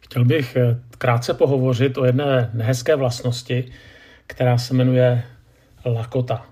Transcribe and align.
Chtěl 0.00 0.24
bych 0.24 0.56
eh, 0.56 0.80
krátce 0.98 1.34
pohovořit 1.34 1.98
o 1.98 2.04
jedné 2.04 2.50
nehezké 2.54 2.96
vlastnosti, 2.96 3.64
která 4.26 4.58
se 4.58 4.74
jmenuje 4.74 5.22
lakota. 5.84 6.46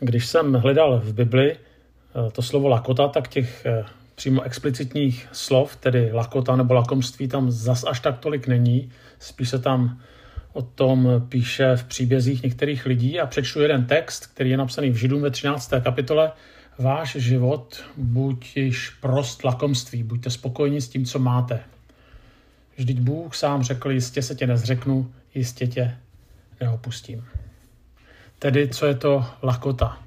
Když 0.00 0.26
jsem 0.26 0.54
hledal 0.54 1.00
v 1.00 1.12
Bibli 1.12 1.52
eh, 1.52 2.30
to 2.30 2.42
slovo 2.42 2.68
lakota, 2.68 3.08
tak 3.08 3.28
těch 3.28 3.66
eh, 3.66 3.84
přímo 4.14 4.42
explicitních 4.42 5.28
slov, 5.32 5.76
tedy 5.76 6.10
lakota 6.12 6.56
nebo 6.56 6.74
lakomství, 6.74 7.28
tam 7.28 7.50
zas 7.50 7.84
až 7.84 8.00
tak 8.00 8.18
tolik 8.18 8.46
není. 8.46 8.90
Spíš 9.18 9.48
se 9.48 9.58
tam 9.58 10.00
o 10.52 10.62
tom 10.62 11.08
píše 11.28 11.76
v 11.76 11.84
příbězích 11.84 12.42
některých 12.42 12.86
lidí 12.86 13.20
a 13.20 13.26
přečtu 13.26 13.60
jeden 13.60 13.86
text, 13.86 14.26
který 14.26 14.50
je 14.50 14.56
napsaný 14.56 14.90
v 14.90 14.96
Židům 14.96 15.22
ve 15.22 15.30
13. 15.30 15.70
kapitole. 15.82 16.32
Váš 16.78 17.16
život 17.16 17.84
buď 17.96 18.56
již 18.56 18.90
prost 18.90 19.44
lakomství, 19.44 20.02
buďte 20.02 20.30
spokojeni 20.30 20.80
s 20.80 20.88
tím, 20.88 21.04
co 21.04 21.18
máte. 21.18 21.60
Vždyť 22.76 23.00
Bůh 23.00 23.34
sám 23.34 23.62
řekl, 23.62 23.90
jistě 23.90 24.22
se 24.22 24.34
tě 24.34 24.46
nezřeknu, 24.46 25.12
jistě 25.34 25.66
tě 25.66 25.96
neopustím. 26.60 27.24
Tedy, 28.38 28.68
co 28.68 28.86
je 28.86 28.94
to 28.94 29.26
lakota? 29.42 29.98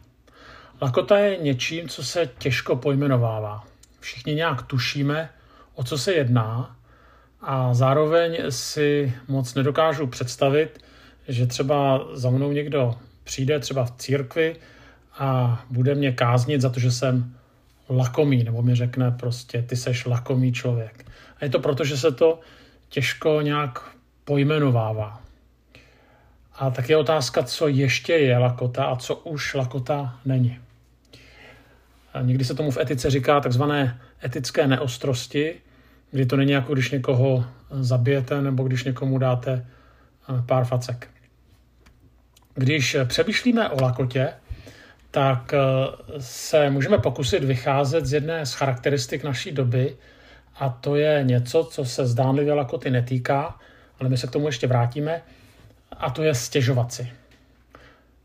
Lakota 0.81 1.17
je 1.17 1.37
něčím, 1.37 1.89
co 1.89 2.03
se 2.03 2.29
těžko 2.37 2.75
pojmenovává. 2.75 3.63
Všichni 3.99 4.35
nějak 4.35 4.61
tušíme, 4.61 5.29
o 5.75 5.83
co 5.83 5.97
se 5.97 6.13
jedná, 6.13 6.77
a 7.41 7.73
zároveň 7.73 8.37
si 8.49 9.13
moc 9.27 9.53
nedokážu 9.53 10.07
představit, 10.07 10.83
že 11.27 11.47
třeba 11.47 12.07
za 12.13 12.29
mnou 12.29 12.51
někdo 12.51 12.95
přijde 13.23 13.59
třeba 13.59 13.85
v 13.85 13.91
církvi 13.91 14.55
a 15.17 15.61
bude 15.69 15.95
mě 15.95 16.11
káznit 16.11 16.61
za 16.61 16.69
to, 16.69 16.79
že 16.79 16.91
jsem 16.91 17.35
lakomý, 17.89 18.43
nebo 18.43 18.61
mi 18.61 18.75
řekne 18.75 19.11
prostě, 19.11 19.61
ty 19.61 19.75
seš 19.75 20.05
lakomý 20.05 20.53
člověk. 20.53 21.05
A 21.39 21.45
je 21.45 21.49
to 21.49 21.59
proto, 21.59 21.85
že 21.85 21.97
se 21.97 22.11
to 22.11 22.39
těžko 22.89 23.41
nějak 23.41 23.79
pojmenovává. 24.25 25.21
A 26.55 26.69
tak 26.69 26.89
je 26.89 26.97
otázka, 26.97 27.43
co 27.43 27.67
ještě 27.67 28.13
je 28.13 28.37
lakota 28.37 28.85
a 28.85 28.95
co 28.95 29.15
už 29.15 29.53
lakota 29.53 30.19
není. 30.25 30.59
A 32.13 32.21
někdy 32.21 32.45
se 32.45 32.55
tomu 32.55 32.71
v 32.71 32.77
etice 32.77 33.09
říká 33.09 33.39
takzvané 33.39 34.01
etické 34.23 34.67
neostrosti, 34.67 35.55
kdy 36.11 36.25
to 36.25 36.37
není 36.37 36.51
jako 36.51 36.73
když 36.73 36.91
někoho 36.91 37.45
zabijete 37.69 38.41
nebo 38.41 38.63
když 38.63 38.83
někomu 38.83 39.17
dáte 39.17 39.65
eh, 40.29 40.43
pár 40.45 40.65
facek. 40.65 41.07
Když 42.55 42.97
přemýšlíme 43.07 43.69
o 43.69 43.81
lakotě, 43.81 44.33
tak 45.11 45.53
eh, 45.53 45.57
se 46.19 46.69
můžeme 46.69 46.97
pokusit 46.97 47.43
vycházet 47.43 48.05
z 48.05 48.13
jedné 48.13 48.45
z 48.45 48.53
charakteristik 48.53 49.23
naší 49.23 49.51
doby, 49.51 49.97
a 50.59 50.69
to 50.69 50.95
je 50.95 51.23
něco, 51.23 51.63
co 51.63 51.85
se 51.85 52.05
zdánlivě 52.05 52.53
lakoty 52.53 52.89
netýká, 52.89 53.55
ale 53.99 54.09
my 54.09 54.17
se 54.17 54.27
k 54.27 54.31
tomu 54.31 54.47
ještě 54.47 54.67
vrátíme, 54.67 55.21
a 55.91 56.09
to 56.09 56.23
je 56.23 56.35
stěžovat 56.35 56.93
si. 56.93 57.11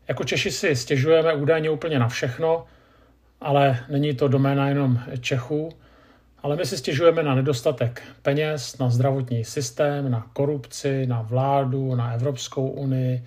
Jako 0.07 0.23
Češi 0.23 0.51
si 0.51 0.75
stěžujeme 0.75 1.33
údajně 1.33 1.69
úplně 1.69 1.99
na 1.99 2.07
všechno, 2.07 2.65
ale 3.41 3.79
není 3.89 4.15
to 4.15 4.27
doména 4.27 4.69
jenom 4.69 4.99
Čechů, 5.19 5.69
ale 6.43 6.55
my 6.55 6.65
si 6.65 6.77
stěžujeme 6.77 7.23
na 7.23 7.35
nedostatek 7.35 8.01
peněz, 8.21 8.77
na 8.77 8.89
zdravotní 8.89 9.43
systém, 9.43 10.11
na 10.11 10.27
korupci, 10.33 11.07
na 11.07 11.21
vládu, 11.21 11.95
na 11.95 12.13
Evropskou 12.13 12.67
unii, 12.67 13.23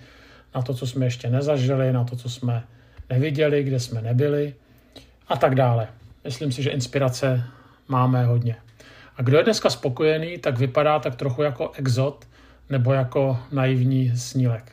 na 0.55 0.61
to, 0.61 0.73
co 0.73 0.87
jsme 0.87 1.05
ještě 1.05 1.29
nezažili, 1.29 1.93
na 1.93 2.03
to, 2.03 2.15
co 2.15 2.29
jsme 2.29 2.63
neviděli, 3.09 3.63
kde 3.63 3.79
jsme 3.79 4.01
nebyli 4.01 4.55
a 5.27 5.37
tak 5.37 5.55
dále. 5.55 5.87
Myslím 6.23 6.51
si, 6.51 6.63
že 6.63 6.69
inspirace 6.69 7.43
máme 7.87 8.25
hodně. 8.25 8.55
A 9.17 9.21
kdo 9.21 9.37
je 9.37 9.43
dneska 9.43 9.69
spokojený, 9.69 10.37
tak 10.37 10.57
vypadá 10.57 10.99
tak 10.99 11.15
trochu 11.15 11.43
jako 11.43 11.71
exot 11.71 12.27
nebo 12.69 12.93
jako 12.93 13.39
naivní 13.51 14.17
snílek. 14.17 14.71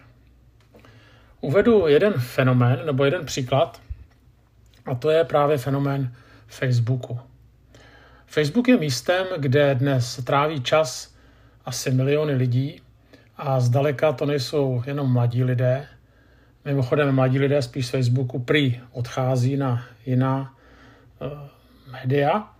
Uvedu 1.40 1.86
jeden 1.86 2.12
fenomén 2.12 2.80
nebo 2.86 3.04
jeden 3.04 3.26
příklad, 3.26 3.80
a 4.86 4.94
to 4.94 5.10
je 5.10 5.24
právě 5.24 5.58
fenomén 5.58 6.12
Facebooku. 6.46 7.18
Facebook 8.26 8.68
je 8.68 8.76
místem, 8.76 9.26
kde 9.38 9.74
dnes 9.74 10.20
tráví 10.24 10.62
čas 10.62 11.14
asi 11.64 11.90
miliony 11.90 12.34
lidí 12.34 12.80
a 13.36 13.60
zdaleka 13.60 14.12
to 14.12 14.26
nejsou 14.26 14.82
jenom 14.86 15.12
mladí 15.12 15.44
lidé. 15.44 15.86
Mimochodem, 16.64 17.14
mladí 17.14 17.38
lidé 17.38 17.62
spíš 17.62 17.86
z 17.86 17.90
Facebooku 17.90 18.38
prý 18.38 18.80
odchází 18.92 19.56
na 19.56 19.84
jiná 20.06 20.54
uh, 21.20 21.92
média. 21.92 22.53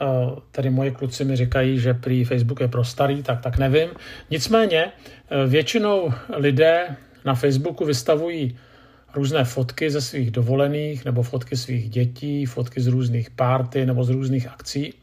Uh, 0.00 0.38
tady 0.50 0.70
moji 0.70 0.90
kluci 0.90 1.24
mi 1.24 1.36
říkají, 1.36 1.78
že 1.78 1.94
prý 1.94 2.24
Facebook 2.24 2.60
je 2.60 2.68
pro 2.68 2.84
starý, 2.84 3.22
tak 3.22 3.40
tak 3.40 3.58
nevím. 3.58 3.88
Nicméně 4.30 4.84
uh, 4.84 5.50
většinou 5.50 6.12
lidé 6.36 6.96
na 7.24 7.34
Facebooku 7.34 7.84
vystavují 7.84 8.58
různé 9.14 9.44
fotky 9.44 9.90
ze 9.90 10.00
svých 10.00 10.30
dovolených 10.30 11.04
nebo 11.04 11.22
fotky 11.22 11.56
svých 11.56 11.90
dětí, 11.90 12.46
fotky 12.46 12.80
z 12.80 12.86
různých 12.86 13.30
párty 13.30 13.86
nebo 13.86 14.04
z 14.04 14.10
různých 14.10 14.48
akcí. 14.48 14.94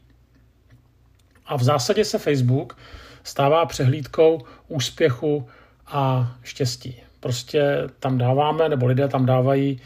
A 1.46 1.56
v 1.56 1.62
zásadě 1.62 2.04
se 2.04 2.18
Facebook 2.18 2.78
stává 3.24 3.66
přehlídkou 3.66 4.42
úspěchu 4.68 5.46
a 5.86 6.34
štěstí. 6.42 6.96
Prostě 7.20 7.62
tam 7.98 8.18
dáváme, 8.18 8.68
nebo 8.68 8.86
lidé 8.86 9.08
tam 9.08 9.26
dávají 9.26 9.80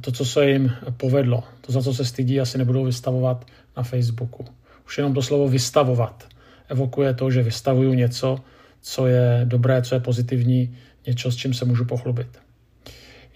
to, 0.00 0.12
co 0.12 0.24
se 0.24 0.50
jim 0.50 0.72
povedlo. 0.96 1.44
To, 1.60 1.72
za 1.72 1.82
co 1.82 1.94
se 1.94 2.04
stydí, 2.04 2.40
asi 2.40 2.58
nebudou 2.58 2.84
vystavovat 2.84 3.44
na 3.76 3.82
Facebooku. 3.82 4.44
Už 4.86 4.98
jenom 4.98 5.14
to 5.14 5.22
slovo 5.22 5.48
vystavovat 5.48 6.28
evokuje 6.68 7.14
to, 7.14 7.30
že 7.30 7.42
vystavuju 7.42 7.94
něco, 7.94 8.38
co 8.80 9.06
je 9.06 9.40
dobré, 9.44 9.82
co 9.82 9.94
je 9.94 10.00
pozitivní, 10.00 10.76
něco, 11.06 11.32
s 11.32 11.36
čím 11.36 11.54
se 11.54 11.64
můžu 11.64 11.84
pochlubit. 11.84 12.38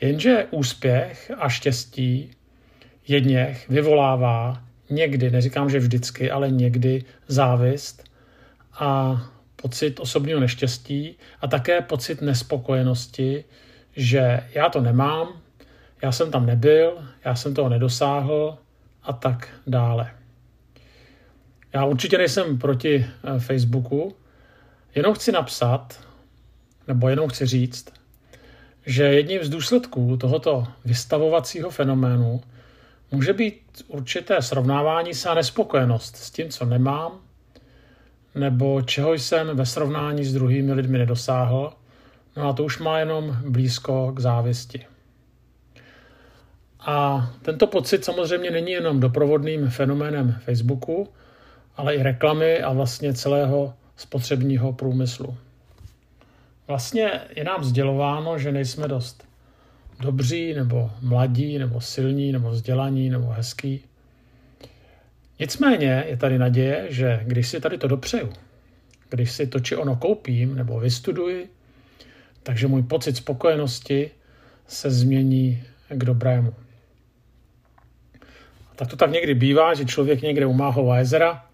Jenže 0.00 0.46
úspěch 0.50 1.32
a 1.38 1.48
štěstí 1.48 2.30
jedněch 3.08 3.68
vyvolává 3.68 4.62
někdy, 4.90 5.30
neříkám, 5.30 5.70
že 5.70 5.78
vždycky, 5.78 6.30
ale 6.30 6.50
někdy 6.50 7.04
závist 7.28 8.04
a 8.72 9.22
pocit 9.56 10.00
osobního 10.00 10.40
neštěstí 10.40 11.16
a 11.40 11.46
také 11.46 11.80
pocit 11.80 12.22
nespokojenosti, 12.22 13.44
že 13.96 14.40
já 14.54 14.68
to 14.68 14.80
nemám, 14.80 15.28
já 16.02 16.12
jsem 16.12 16.30
tam 16.30 16.46
nebyl, 16.46 16.92
já 17.24 17.34
jsem 17.34 17.54
toho 17.54 17.68
nedosáhl 17.68 18.58
a 19.02 19.12
tak 19.12 19.48
dále. 19.66 20.19
Já 21.72 21.84
určitě 21.84 22.19
nejsem 22.19 22.58
proti 22.58 23.06
eh, 23.25 23.38
Facebooku, 23.38 24.16
jenom 24.94 25.14
chci 25.14 25.32
napsat, 25.32 26.00
nebo 26.88 27.08
jenom 27.08 27.28
chci 27.28 27.47
říct, 27.47 27.92
že 28.86 29.03
jedním 29.03 29.44
z 29.44 29.48
důsledků 29.48 30.16
tohoto 30.16 30.66
vystavovacího 30.84 31.70
fenoménu 31.70 32.41
může 33.10 33.32
být 33.32 33.84
určité 33.88 34.42
srovnávání 34.42 35.14
se 35.14 35.28
a 35.28 35.34
nespokojenost 35.34 36.16
s 36.16 36.30
tím, 36.30 36.48
co 36.48 36.64
nemám, 36.64 37.12
nebo 38.34 38.82
čeho 38.82 39.14
jsem 39.14 39.56
ve 39.56 39.66
srovnání 39.66 40.25
s 40.25 40.34
druhými 40.34 40.72
lidmi 40.72 40.98
nedosáhl, 40.98 41.72
no 42.36 42.48
a 42.48 42.53
to 42.53 42.64
už 42.64 42.78
má 42.78 42.98
jenom 42.98 43.36
blízko 43.48 44.12
k 44.12 44.20
závisti. 44.20 44.86
A 46.80 47.30
tento 47.42 47.66
pocit 47.66 48.04
samozřejmě 48.04 48.50
není 48.50 48.72
jenom 48.72 49.00
doprovodným 49.00 49.70
fenoménem 49.70 50.41
Facebooku, 50.44 51.09
ale 51.76 51.94
i 51.94 52.03
reklamy 52.03 52.62
a 52.62 52.72
vlastně 52.72 53.14
celého 53.14 53.75
spotřebního 53.97 54.72
průmyslu. 54.72 55.36
Vlastně 56.66 57.20
je 57.36 57.44
nám 57.44 57.64
sdělováno, 57.64 58.38
že 58.38 58.53
nejsme 58.53 58.88
dost 58.88 59.25
dobří, 60.00 60.54
nebo 60.54 60.91
mladí, 61.00 61.59
nebo 61.59 61.80
silní, 61.80 62.32
nebo 62.32 62.50
vzdělaní, 62.50 63.10
nebo 63.10 63.26
hezký. 63.26 63.80
Nicméně 65.38 66.04
je 66.09 66.16
tady 66.16 66.38
naděje, 66.38 66.86
že 66.88 67.20
když 67.25 67.48
si 67.48 67.60
tady 67.60 67.78
to 67.78 67.88
dopřeju, 67.88 68.32
když 69.09 69.33
si 69.33 69.47
to 69.47 69.60
či 69.60 69.77
ono 69.77 69.97
koupím 69.97 70.54
nebo 70.54 70.80
vystuduji, 70.80 71.50
takže 72.42 72.66
můj 72.66 72.83
pocit 72.83 73.16
spokojenosti 73.16 74.10
se 74.66 74.91
změní 74.91 75.62
k 75.89 76.04
dobrému. 76.04 76.54
Tak 78.77 78.89
to 78.89 78.97
tak 78.97 79.10
někdy 79.10 79.34
bývá, 79.34 79.74
že 79.74 79.84
člověk 79.84 80.22
někde 80.22 80.47
u 80.47 80.53
Máhova 80.53 80.98
jezera, 80.98 81.47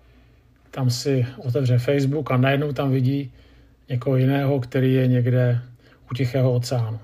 tam 0.77 0.91
si 0.91 1.27
otevře 1.37 1.79
Facebook 1.79 2.31
a 2.31 2.37
najednou 2.37 2.73
tam 2.73 2.91
vidí 2.91 3.33
někoho 3.89 4.17
jiného, 4.17 4.61
který 4.61 4.95
je 4.95 5.07
někde 5.07 5.61
u 6.11 6.15
Tichého 6.15 6.53
oceánu. 6.53 6.99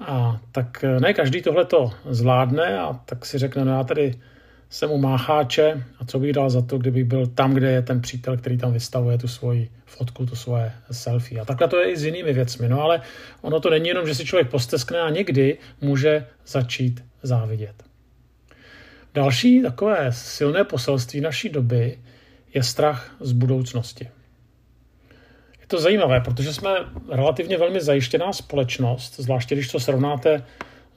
A 0.00 0.40
tak 0.52 0.84
eh, 0.84 1.00
ne 1.00 1.14
každý 1.14 1.42
tohle 1.42 1.64
to 1.64 1.92
zvládne 2.10 2.78
a 2.78 2.92
tak 2.92 3.26
si 3.26 3.38
řekne, 3.38 3.64
no 3.64 3.72
já 3.72 3.84
tady 3.84 4.14
jsem 4.70 4.90
u 4.90 4.98
mácháče 4.98 5.84
a 5.98 6.04
co 6.04 6.18
bych 6.18 6.32
dal 6.32 6.50
za 6.50 6.62
to, 6.62 6.78
kdybych 6.78 7.04
byl 7.04 7.26
tam, 7.26 7.54
kde 7.54 7.70
je 7.70 7.82
ten 7.82 8.00
přítel, 8.00 8.36
který 8.36 8.58
tam 8.58 8.72
vystavuje 8.72 9.18
tu 9.18 9.28
svoji 9.28 9.70
fotku, 9.86 10.26
tu 10.26 10.36
svoje 10.36 10.72
selfie. 10.90 11.40
A 11.40 11.44
takhle 11.44 11.68
to 11.68 11.76
je 11.76 11.92
i 11.92 11.96
s 11.96 12.04
jinými 12.04 12.32
věcmi. 12.32 12.68
No 12.68 12.82
ale 12.82 13.00
ono 13.40 13.60
to 13.60 13.70
není 13.70 13.88
jenom, 13.88 14.06
že 14.06 14.14
si 14.14 14.24
člověk 14.24 14.50
posteskne 14.50 15.00
a 15.00 15.10
někdy 15.10 15.58
může 15.80 16.26
začít 16.46 17.04
závidět. 17.22 17.82
Další 19.14 19.62
takové 19.62 20.12
silné 20.12 20.64
poselství 20.64 21.20
naší 21.20 21.48
doby 21.48 21.98
je 22.54 22.62
strach 22.62 23.16
z 23.20 23.32
budoucnosti. 23.32 24.08
to 25.66 25.80
zajímavé, 25.80 26.20
protože 26.20 26.54
jsme 26.54 26.70
relativně 27.08 27.58
velmi 27.58 27.80
zajištěná 27.80 28.32
společnost, 28.32 29.16
zvláště 29.16 29.54
když 29.54 29.68
to 29.68 29.80
srovnáte 29.80 30.44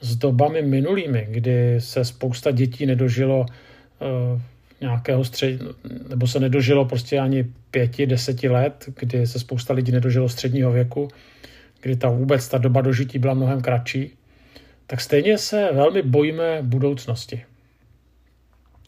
s 0.01 0.15
dobami 0.15 0.61
minulými, 0.61 1.27
kdy 1.29 1.81
se 1.81 2.05
spousta 2.05 2.51
dětí 2.51 2.85
nedožilo 2.85 3.39
uh, 3.39 4.41
nějakého 4.81 5.23
střed, 5.23 5.61
nebo 6.09 6.27
se 6.27 6.39
nedožilo 6.39 6.85
prostě 6.85 7.19
ani 7.19 7.45
pěti, 7.71 8.05
deseti 8.05 8.49
let, 8.49 8.89
kdy 8.99 9.27
se 9.27 9.39
spousta 9.39 9.73
lidí 9.73 9.91
nedožilo 9.91 10.29
středního 10.29 10.71
věku, 10.71 11.07
kdy 11.81 11.95
ta 11.95 12.09
vůbec 12.09 12.47
ta 12.47 12.57
doba 12.57 12.81
dožití 12.81 13.19
byla 13.19 13.33
mnohem 13.33 13.61
kratší, 13.61 14.13
tak 14.87 15.01
stejně 15.01 15.37
se 15.37 15.69
velmi 15.73 16.01
bojíme 16.01 16.59
budoucnosti. 16.61 17.43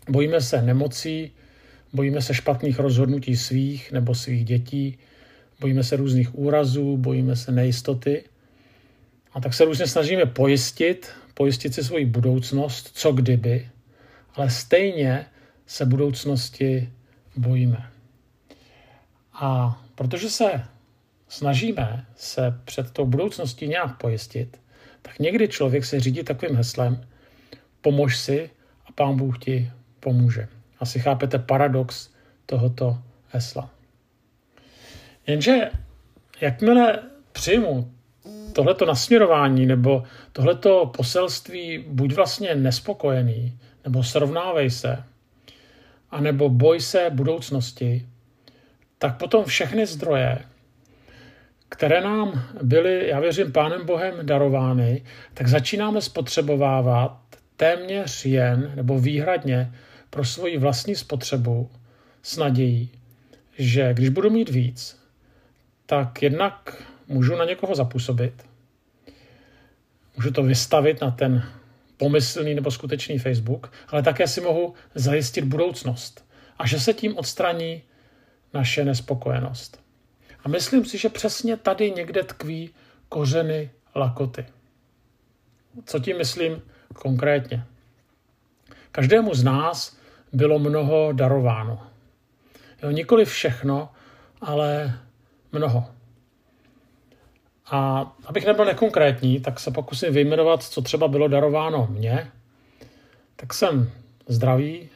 Bojíme 0.09 0.41
se 0.41 0.61
nemocí, 0.61 1.31
bojíme 1.93 2.21
se 2.21 2.33
špatných 2.33 2.79
rozhodnutí 2.79 3.37
svých 3.37 3.91
nebo 3.91 4.15
svých 4.15 4.45
dětí, 4.45 4.97
bojíme 5.59 5.83
se 5.83 5.95
různých 5.95 6.35
úrazů, 6.35 6.97
bojíme 6.97 7.35
se 7.35 7.51
nejistoty. 7.51 8.23
A 9.33 9.41
tak 9.41 9.53
se 9.53 9.65
různě 9.65 9.87
snažíme 9.87 10.25
pojistit, 10.25 11.09
pojistit 11.33 11.73
si 11.73 11.83
svoji 11.83 12.05
budoucnost, 12.05 12.89
co 12.93 13.11
kdyby, 13.11 13.69
ale 14.35 14.49
stejně 14.49 15.25
se 15.65 15.85
budoucnosti 15.85 16.89
bojíme. 17.35 17.89
A 19.33 19.81
protože 19.95 20.29
se 20.29 20.63
snažíme 21.27 22.05
se 22.15 22.59
před 22.65 22.91
tou 22.91 23.05
budoucností 23.05 23.67
nějak 23.67 23.97
pojistit, 23.97 24.59
tak 25.01 25.19
někdy 25.19 25.47
člověk 25.47 25.85
se 25.85 25.99
řídí 25.99 26.23
takovým 26.23 26.55
heslem 26.55 27.05
pomož 27.81 28.17
si 28.17 28.49
a 28.85 28.91
pán 28.91 29.17
Bůh 29.17 29.39
ti 29.39 29.71
pomůže. 29.99 30.47
Asi 30.83 30.99
chápete 30.99 31.39
paradox 31.39 32.09
tohoto 32.45 32.97
hesla. 33.29 33.69
Jenže 35.27 35.71
jakmile 36.41 36.99
přijmu 37.31 37.91
tohleto 38.53 38.85
nasměrování 38.85 39.65
nebo 39.65 40.03
tohleto 40.31 40.91
poselství 40.97 41.85
buď 41.87 42.13
vlastně 42.13 42.55
nespokojený, 42.55 43.59
nebo 43.83 44.03
srovnávej 44.03 44.69
se, 44.69 45.03
anebo 46.11 46.49
boj 46.49 46.79
se 46.79 47.09
budoucnosti, 47.09 48.07
tak 48.97 49.17
potom 49.17 49.45
všechny 49.45 49.85
zdroje, 49.85 50.39
které 51.69 52.01
nám 52.01 52.43
byly, 52.61 53.09
já 53.09 53.19
věřím, 53.19 53.51
Pánem 53.51 53.85
Bohem 53.85 54.25
darovány, 54.25 55.03
tak 55.33 55.47
začínáme 55.47 56.01
spotřebovávat 56.01 57.17
téměř 57.57 58.25
jen 58.25 58.71
nebo 58.75 58.99
výhradně 58.99 59.71
pro 60.13 60.25
svoji 60.25 60.57
vlastní 60.57 60.95
spotřebu 60.95 61.69
s 62.23 62.37
nadějí, 62.37 62.89
že 63.57 63.93
když 63.93 64.09
budu 64.09 64.29
mít 64.29 64.49
víc, 64.49 64.99
tak 65.85 66.21
jednak 66.21 66.83
můžu 67.07 67.35
na 67.35 67.45
někoho 67.45 67.75
zapůsobit, 67.75 68.45
můžu 70.15 70.31
to 70.31 70.43
vystavit 70.43 71.01
na 71.01 71.11
ten 71.11 71.49
pomyslný 71.97 72.55
nebo 72.55 72.71
skutečný 72.71 73.19
Facebook, 73.19 73.71
ale 73.87 74.03
také 74.03 74.27
si 74.27 74.41
mohu 74.41 74.73
zajistit 74.95 75.45
budoucnost 75.45 76.25
a 76.57 76.67
že 76.67 76.79
se 76.79 76.93
tím 76.93 77.17
odstraní 77.17 77.81
naše 78.53 78.85
nespokojenost. 78.85 79.83
A 80.43 80.49
myslím 80.49 80.85
si, 80.85 80.97
že 80.97 81.09
přesně 81.09 81.57
tady 81.57 81.91
někde 81.91 82.23
tkví 82.23 82.69
kořeny 83.09 83.71
lakoty. 83.95 84.45
Co 85.85 85.99
tím 85.99 86.17
myslím 86.17 86.61
konkrétně? 86.93 87.65
Každému 88.91 89.33
z 89.33 89.43
nás 89.43 90.02
bylo 90.33 90.59
mnoho 90.59 91.11
darováno. 91.11 91.79
Jo, 92.83 92.91
nikoli 92.91 93.25
všechno, 93.25 93.89
ale 94.41 94.99
mnoho. 95.51 95.85
A 97.71 98.11
abych 98.25 98.45
nebyl 98.45 98.65
nekonkrétní, 98.65 99.39
tak 99.39 99.59
se 99.59 99.71
pokusím 99.71 100.13
vyjmenovat, 100.13 100.63
co 100.63 100.81
třeba 100.81 101.07
bylo 101.07 101.27
darováno 101.27 101.87
mně. 101.91 102.31
Tak 103.35 103.53
jsem 103.53 103.91
zdravý, 104.27 104.89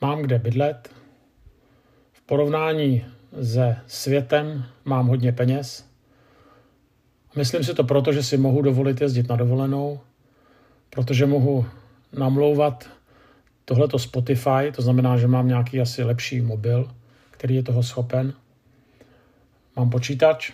mám 0.00 0.22
kde 0.22 0.38
bydlet, 0.38 0.90
v 2.12 2.20
porovnání 2.20 3.06
se 3.42 3.76
světem 3.86 4.64
mám 4.84 5.06
hodně 5.06 5.32
peněz. 5.32 5.88
Myslím 7.36 7.64
si 7.64 7.74
to 7.74 7.84
proto, 7.84 8.12
že 8.12 8.22
si 8.22 8.36
mohu 8.36 8.62
dovolit 8.62 9.00
jezdit 9.00 9.28
na 9.28 9.36
dovolenou, 9.36 10.00
protože 10.90 11.26
mohu 11.26 11.66
namlouvat 12.12 12.95
tohleto 13.66 13.98
Spotify, 13.98 14.72
to 14.76 14.82
znamená, 14.82 15.16
že 15.16 15.26
mám 15.26 15.48
nějaký 15.48 15.80
asi 15.80 16.02
lepší 16.02 16.40
mobil, 16.40 16.90
který 17.30 17.54
je 17.54 17.62
toho 17.62 17.82
schopen. 17.82 18.32
Mám 19.76 19.90
počítač, 19.90 20.52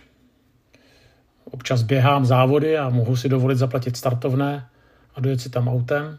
občas 1.44 1.82
běhám 1.82 2.26
závody 2.26 2.78
a 2.78 2.88
mohu 2.88 3.16
si 3.16 3.28
dovolit 3.28 3.56
zaplatit 3.56 3.96
startovné 3.96 4.68
a 5.14 5.20
dojet 5.20 5.40
si 5.40 5.50
tam 5.50 5.68
autem. 5.68 6.18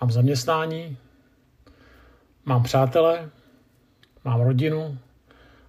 Mám 0.00 0.10
zaměstnání, 0.10 0.96
mám 2.44 2.62
přátele, 2.62 3.30
mám 4.24 4.40
rodinu 4.40 4.98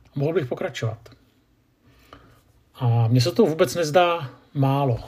a 0.06 0.20
mohl 0.20 0.34
bych 0.34 0.46
pokračovat. 0.46 1.10
A 2.76 3.08
mně 3.08 3.22
se 3.22 3.32
to 3.32 3.46
vůbec 3.46 3.76
nezdá 3.76 4.30
málo. 4.54 5.00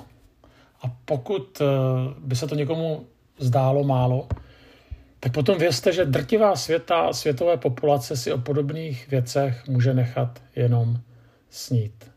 A 0.81 0.91
pokud 1.05 1.61
eh, 1.61 1.65
by 2.19 2.35
se 2.35 2.47
to 2.47 2.55
někomu 2.55 3.07
zdálo 3.37 3.83
málo, 3.83 4.27
tak 5.19 5.31
potom 5.31 5.57
vězte, 5.57 5.93
že 5.93 6.05
drtivá 6.05 6.55
světa, 6.55 7.13
světové 7.13 7.57
populace 7.57 8.17
si 8.17 8.31
o 8.31 8.37
podobných 8.37 9.09
věcech 9.09 9.67
může 9.67 9.93
nechat 9.93 10.41
jenom 10.55 10.99
snít. 11.49 12.11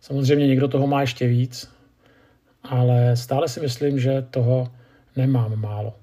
Samozřejmě 0.00 0.46
někdo 0.46 0.68
toho 0.68 0.86
má 0.86 1.00
ještě 1.00 1.26
víc, 1.26 1.70
ale 2.62 3.16
stále 3.16 3.48
si 3.48 3.60
myslím, 3.60 4.00
že 4.00 4.22
toho 4.30 4.72
nemám 5.16 5.60
málo. 5.60 5.94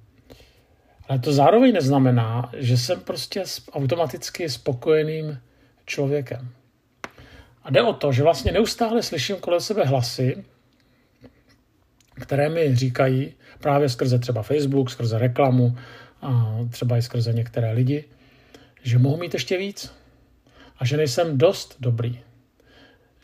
Ale 1.09 1.19
to 1.19 1.33
zároveň 1.33 1.73
neznamená, 1.73 2.51
že 2.57 2.77
jsem 2.77 2.99
prostě 2.99 3.43
automaticky 3.71 4.49
spokojeným 4.49 5.39
člověkem. 5.85 6.49
A 7.63 7.71
jde 7.71 7.81
o 7.81 7.93
to, 7.93 8.11
že 8.11 8.23
vlastně 8.23 8.51
neustále 8.51 9.03
slyším 9.03 9.35
kolem 9.35 9.59
sebe 9.59 9.85
hlasy, 9.85 10.43
které 12.21 12.49
mi 12.49 12.75
říkají 12.75 13.33
právě 13.59 13.89
skrze 13.89 14.19
třeba 14.19 14.41
Facebook, 14.41 14.89
skrze 14.89 15.17
reklamu, 15.17 15.77
a 16.21 16.57
třeba 16.69 16.98
i 16.98 17.01
skrze 17.01 17.33
některé 17.33 17.71
lidi, 17.71 18.06
že 18.83 19.00
mohu 19.00 19.18
mít 19.18 19.33
ještě 19.33 19.57
víc 19.57 19.94
a 20.77 20.86
že 20.86 20.98
nejsem 20.98 21.38
dost 21.38 21.75
dobrý, 21.80 22.19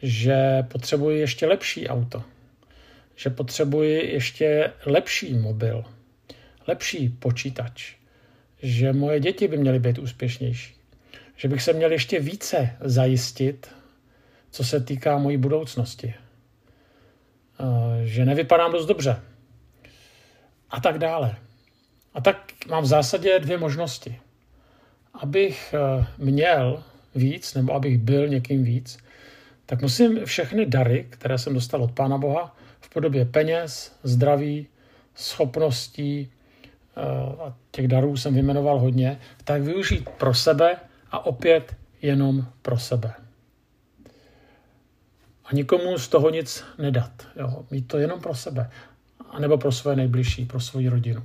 že 0.01 0.63
potřebuji 0.71 1.19
ještě 1.19 1.47
lepší 1.47 1.87
auto, 1.87 2.23
že 3.15 3.29
potřebuji 3.29 4.13
ještě 4.13 4.71
lepší 4.85 5.33
mobil, 5.33 5.83
lepší 6.67 7.09
počítač, 7.09 7.95
že 8.61 8.93
moje 8.93 9.19
děti 9.19 9.47
by 9.47 9.57
měly 9.57 9.79
být 9.79 9.99
úspěšnější, 9.99 10.75
že 11.35 11.47
bych 11.47 11.61
se 11.61 11.73
měl 11.73 11.91
ještě 11.91 12.19
více 12.19 12.77
zajistit, 12.79 13.71
co 14.51 14.63
se 14.63 14.81
týká 14.81 15.17
mojí 15.17 15.37
budoucnosti, 15.37 16.13
že 18.03 18.25
nevypadám 18.25 18.71
dost 18.71 18.85
dobře 18.85 19.21
a 20.69 20.79
tak 20.79 20.97
dále. 20.97 21.35
A 22.15 22.21
tak 22.21 22.53
mám 22.69 22.83
v 22.83 22.85
zásadě 22.85 23.39
dvě 23.39 23.57
možnosti. 23.57 24.19
Abych 25.13 25.73
eh, 25.73 26.05
měl 26.17 26.83
víc, 27.15 27.53
nebo 27.53 27.73
abych 27.73 27.97
byl 27.97 28.27
někým 28.27 28.63
víc, 28.63 28.97
tak 29.65 29.81
musím 29.81 30.25
všechny 30.25 30.65
dary, 30.65 31.07
které 31.09 31.37
jsem 31.37 31.53
dostal 31.53 31.83
od 31.83 31.91
Pána 31.91 32.17
Boha, 32.17 32.55
v 32.79 32.89
podobě 32.89 33.25
peněz, 33.25 33.95
zdraví, 34.03 34.67
schopností, 35.15 36.31
eh, 36.97 37.01
a 37.41 37.55
těch 37.71 37.87
darů 37.87 38.17
jsem 38.17 38.33
vyjmenoval 38.33 38.79
hodně, 38.79 39.19
tak 39.43 39.61
využít 39.61 40.09
pro 40.09 40.33
sebe 40.33 40.75
a 41.11 41.25
opět 41.25 41.75
jenom 42.01 42.45
pro 42.61 42.77
sebe. 42.77 43.13
A 45.45 45.53
nikomu 45.53 45.97
z 45.97 46.07
toho 46.07 46.29
nic 46.29 46.63
nedat. 46.77 47.27
Jo? 47.35 47.65
Mít 47.71 47.87
to 47.87 47.97
jenom 47.97 48.19
pro 48.19 48.35
sebe. 48.35 48.69
A 49.29 49.39
nebo 49.39 49.57
pro 49.57 49.71
své 49.71 49.95
nejbližší, 49.95 50.45
pro 50.45 50.59
svoji 50.59 50.89
rodinu. 50.89 51.23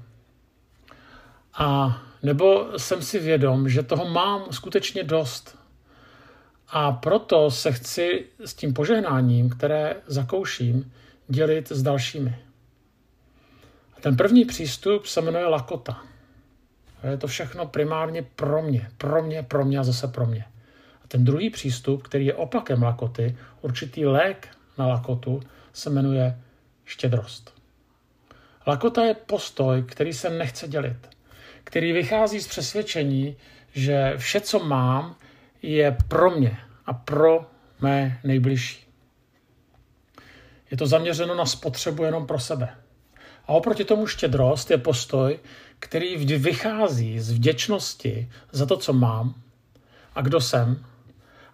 A 1.61 2.03
nebo 2.23 2.69
jsem 2.77 3.03
si 3.03 3.19
vědom, 3.19 3.69
že 3.69 3.83
toho 3.83 4.09
mám 4.09 4.43
skutečně 4.51 5.05
dost. 5.05 5.59
A 6.69 6.93
proto 6.93 7.51
se 7.51 7.73
chci 7.73 8.27
s 8.45 8.55
tím 8.55 8.75
požehnáním, 8.75 9.51
které 9.51 9.97
zakouším, 10.07 10.93
dělit 11.29 11.73
s 11.73 11.83
dalšími. 11.83 12.39
A 13.97 14.01
ten 14.01 14.17
první 14.17 14.45
přístup 14.45 15.07
se 15.07 15.21
jmenuje 15.21 15.47
lakota. 15.47 16.03
Je 17.11 17.17
to 17.17 17.27
všechno 17.27 17.67
primárně 17.67 18.23
pro 18.23 18.63
mě, 18.63 18.91
pro 18.99 19.23
mě, 19.23 19.43
pro 19.43 19.65
mě 19.65 19.79
a 19.79 19.85
zase 19.85 20.09
pro 20.09 20.27
mě. 20.27 20.45
A 21.05 21.09
ten 21.09 21.25
druhý 21.25 21.51
přístup, 21.51 22.03
který 22.03 22.27
je 22.27 22.35
opakem 22.35 22.83
lakoty, 22.83 23.37
určitý 23.61 24.07
lék 24.07 24.49
na 24.79 24.87
lakotu, 24.87 25.41
se 25.73 25.91
jmenuje 25.91 26.41
štědrost. 26.85 27.55
Lakota 28.67 29.05
je 29.05 29.15
postoj, 29.15 29.83
který 29.83 30.13
se 30.13 30.31
nechce 30.31 30.69
dělit 30.69 31.20
který 31.65 31.93
vychází 31.93 32.41
z 32.41 32.49
přesvědčení, 32.49 33.37
že 33.73 34.15
vše, 34.17 34.41
co 34.41 34.59
mám, 34.59 35.17
je 35.63 35.97
pro 36.09 36.31
mě 36.31 36.59
a 36.87 36.93
pro 36.93 37.51
mé 37.81 38.21
nejbližší. 38.25 38.87
Je 40.71 40.77
to 40.77 40.87
zaměřeno 40.87 41.35
na 41.35 41.47
spotřebu 41.47 42.05
jenom 42.05 42.27
pro 42.27 42.39
sebe. 42.39 42.69
A 43.47 43.53
oproti 43.53 43.85
tomu 43.85 44.07
štědrost 44.07 44.71
je 44.71 44.79
postoj, 44.79 45.39
který 45.79 46.17
vychází 46.39 47.21
z 47.21 47.33
vděčnosti 47.33 48.29
za 48.53 48.67
to, 48.67 48.77
co 48.77 48.93
mám 48.93 49.35
a 50.15 50.21
kdo 50.21 50.41
jsem, 50.41 50.85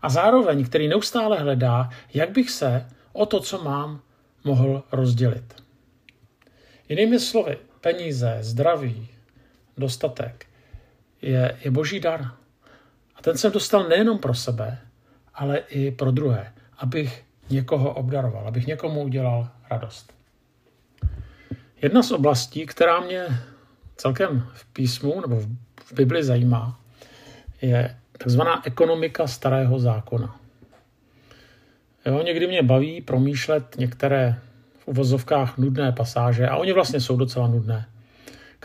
a 0.03 0.09
zároveň 0.09 0.65
který 0.65 0.89
neustále 0.89 1.39
hledá, 1.39 1.91
jak 2.15 2.31
bych 2.31 2.51
se 2.51 2.89
o 3.13 3.27
to, 3.27 3.41
co 3.41 3.63
mám, 3.63 4.01
mohl 4.45 4.83
rozdělit. 4.93 5.63
Jinými 6.89 7.21
slovy, 7.21 7.59
peníze, 7.81 8.39
zdraví, 8.41 9.09
dostatek 9.77 10.47
je, 11.23 11.59
je 11.65 11.71
boží 11.71 12.01
dar. 12.01 12.33
A 13.17 13.23
ten 13.23 13.37
jsem 13.39 13.53
dostal 13.53 13.89
nejenom 13.89 14.19
pro 14.19 14.35
sebe, 14.35 14.79
ale 15.35 15.59
i 15.59 15.91
pro 15.91 16.11
druhé, 16.11 16.53
abych 16.79 17.25
někoho 17.51 17.95
obdaroval, 17.95 18.49
abych 18.49 18.67
někomu 18.67 19.03
udělal 19.03 19.49
radost. 19.71 20.13
Jedna 21.83 22.03
z 22.03 22.13
oblastí, 22.13 22.67
která 22.67 23.01
mě 23.01 23.27
celkem 23.97 24.47
v 24.55 24.65
písmu 24.73 25.21
nebo 25.21 25.41
v 25.85 25.93
Bibli 25.93 26.25
zajímá, 26.25 26.81
je 27.63 27.97
takzvaná 28.19 28.67
ekonomika 28.67 29.27
starého 29.27 29.79
zákona. 29.79 30.41
Jo, 32.07 32.23
někdy 32.23 32.47
mě 32.47 32.63
baví 32.63 33.01
promýšlet 33.01 33.77
některé 33.79 34.39
v 34.79 34.89
uvozovkách 34.89 35.59
nudné 35.59 35.93
pasáže, 35.93 36.49
a 36.49 36.57
oni 36.57 36.73
vlastně 36.73 37.01
jsou 37.01 37.17
docela 37.17 37.49
nudné, 37.49 37.87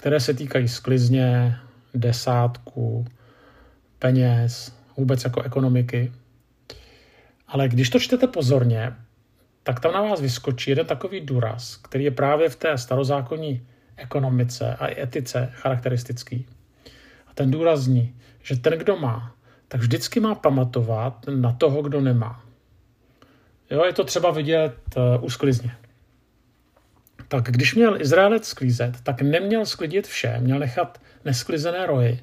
které 0.02 0.20
se 0.20 0.34
týkají 0.34 0.68
sklizně, 0.68 1.58
desátku, 1.94 3.06
peněz, 4.00 4.76
vůbec 4.98 5.24
jako 5.24 5.42
ekonomiky. 5.42 6.12
Ale 7.48 7.68
když 7.68 7.90
to 7.90 8.00
čtete 8.00 8.28
pozorně, 8.28 8.94
tak 9.64 9.80
tam 9.80 9.94
na 9.94 10.02
vás 10.02 10.22
vyskočí 10.22 10.70
jeden 10.70 10.86
takový 10.86 11.22
důraz, 11.22 11.76
který 11.76 12.04
je 12.04 12.12
právě 12.12 12.50
v 12.50 12.56
té 12.56 12.78
starozákonní 12.78 13.68
ekonomice 13.98 14.76
a 14.76 15.02
etice 15.02 15.50
charakteristický. 15.54 16.46
A 17.28 17.34
ten 17.34 17.52
důraz 17.52 17.80
zní, 17.80 18.16
že 18.44 18.56
ten, 18.56 18.74
kdo 18.74 18.98
má, 18.98 19.36
tak 19.68 19.82
vždycky 19.82 20.20
má 20.20 20.36
pamatovat 20.36 21.26
na 21.30 21.54
toho, 21.54 21.82
kdo 21.82 22.02
nemá. 22.02 22.44
Jo, 23.70 23.86
je 23.86 23.94
to 23.94 24.04
třeba 24.04 24.32
vidět 24.32 24.76
uh, 24.98 25.24
u 25.24 25.30
sklizně. 25.30 25.72
Tak 27.32 27.44
když 27.44 27.76
měl 27.76 28.02
Izraelec 28.02 28.48
sklízet, 28.48 29.02
tak 29.04 29.22
neměl 29.22 29.66
sklidit 29.66 30.08
vše, 30.08 30.38
měl 30.40 30.60
nechat 30.60 31.02
nesklizené 31.26 31.86
rohy. 31.86 32.20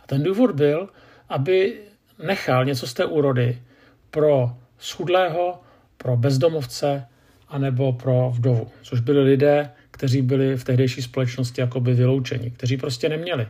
A 0.00 0.06
ten 0.06 0.22
důvod 0.22 0.50
byl, 0.50 0.88
aby 1.28 1.80
nechal 2.26 2.64
něco 2.64 2.86
z 2.86 2.94
té 2.94 3.04
úrody 3.04 3.62
pro 4.10 4.56
schudlého, 4.78 5.62
pro 5.96 6.16
bezdomovce 6.16 7.06
anebo 7.48 7.92
pro 7.92 8.32
vdovu, 8.34 8.68
což 8.82 9.00
byli 9.00 9.22
lidé, 9.22 9.70
kteří 9.90 10.22
byli 10.22 10.56
v 10.56 10.64
tehdejší 10.64 11.02
společnosti 11.02 11.60
jakoby 11.60 11.94
vyloučeni, 11.94 12.50
kteří 12.50 12.76
prostě 12.76 13.08
neměli. 13.08 13.48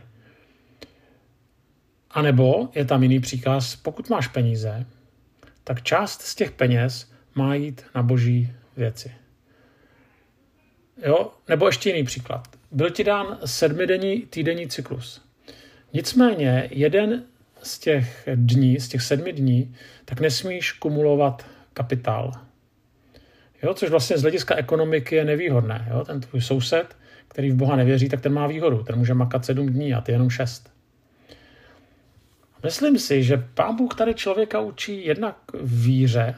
A 2.11 2.21
nebo 2.21 2.69
je 2.75 2.85
tam 2.85 3.03
jiný 3.03 3.19
příkaz, 3.19 3.75
pokud 3.75 4.09
máš 4.09 4.27
peníze, 4.27 4.85
tak 5.63 5.81
část 5.81 6.21
z 6.21 6.35
těch 6.35 6.51
peněz 6.51 7.11
má 7.35 7.55
jít 7.55 7.85
na 7.95 8.03
boží 8.03 8.51
věci. 8.77 9.11
Jo? 11.05 11.31
Nebo 11.47 11.65
ještě 11.65 11.89
jiný 11.89 12.03
příklad. 12.03 12.47
Byl 12.71 12.89
ti 12.89 13.03
dán 13.03 13.37
sedmidenní 13.45 14.21
týdenní 14.21 14.67
cyklus. 14.67 15.21
Nicméně 15.93 16.67
jeden 16.71 17.23
z 17.63 17.79
těch 17.79 18.27
dní, 18.35 18.79
z 18.79 18.87
těch 18.87 19.01
sedmi 19.01 19.33
dní, 19.33 19.75
tak 20.05 20.19
nesmíš 20.19 20.71
kumulovat 20.71 21.45
kapitál. 21.73 22.31
Jo, 23.63 23.73
což 23.73 23.89
vlastně 23.89 24.17
z 24.17 24.21
hlediska 24.21 24.55
ekonomiky 24.55 25.15
je 25.15 25.25
nevýhodné. 25.25 25.87
Jo? 25.91 26.05
Ten 26.05 26.21
tvůj 26.21 26.41
soused, 26.41 26.97
který 27.27 27.51
v 27.51 27.55
Boha 27.55 27.75
nevěří, 27.75 28.09
tak 28.09 28.21
ten 28.21 28.33
má 28.33 28.47
výhodu. 28.47 28.83
Ten 28.83 28.95
může 28.95 29.13
makat 29.13 29.45
sedm 29.45 29.69
dní 29.69 29.93
a 29.93 30.01
ty 30.01 30.11
jenom 30.11 30.29
šest. 30.29 30.71
Myslím 32.63 32.99
si, 32.99 33.23
že 33.23 33.47
pán 33.53 33.75
Bůh 33.75 33.95
tady 33.95 34.13
člověka 34.13 34.59
učí 34.59 35.05
jednak 35.05 35.35
víře, 35.63 36.35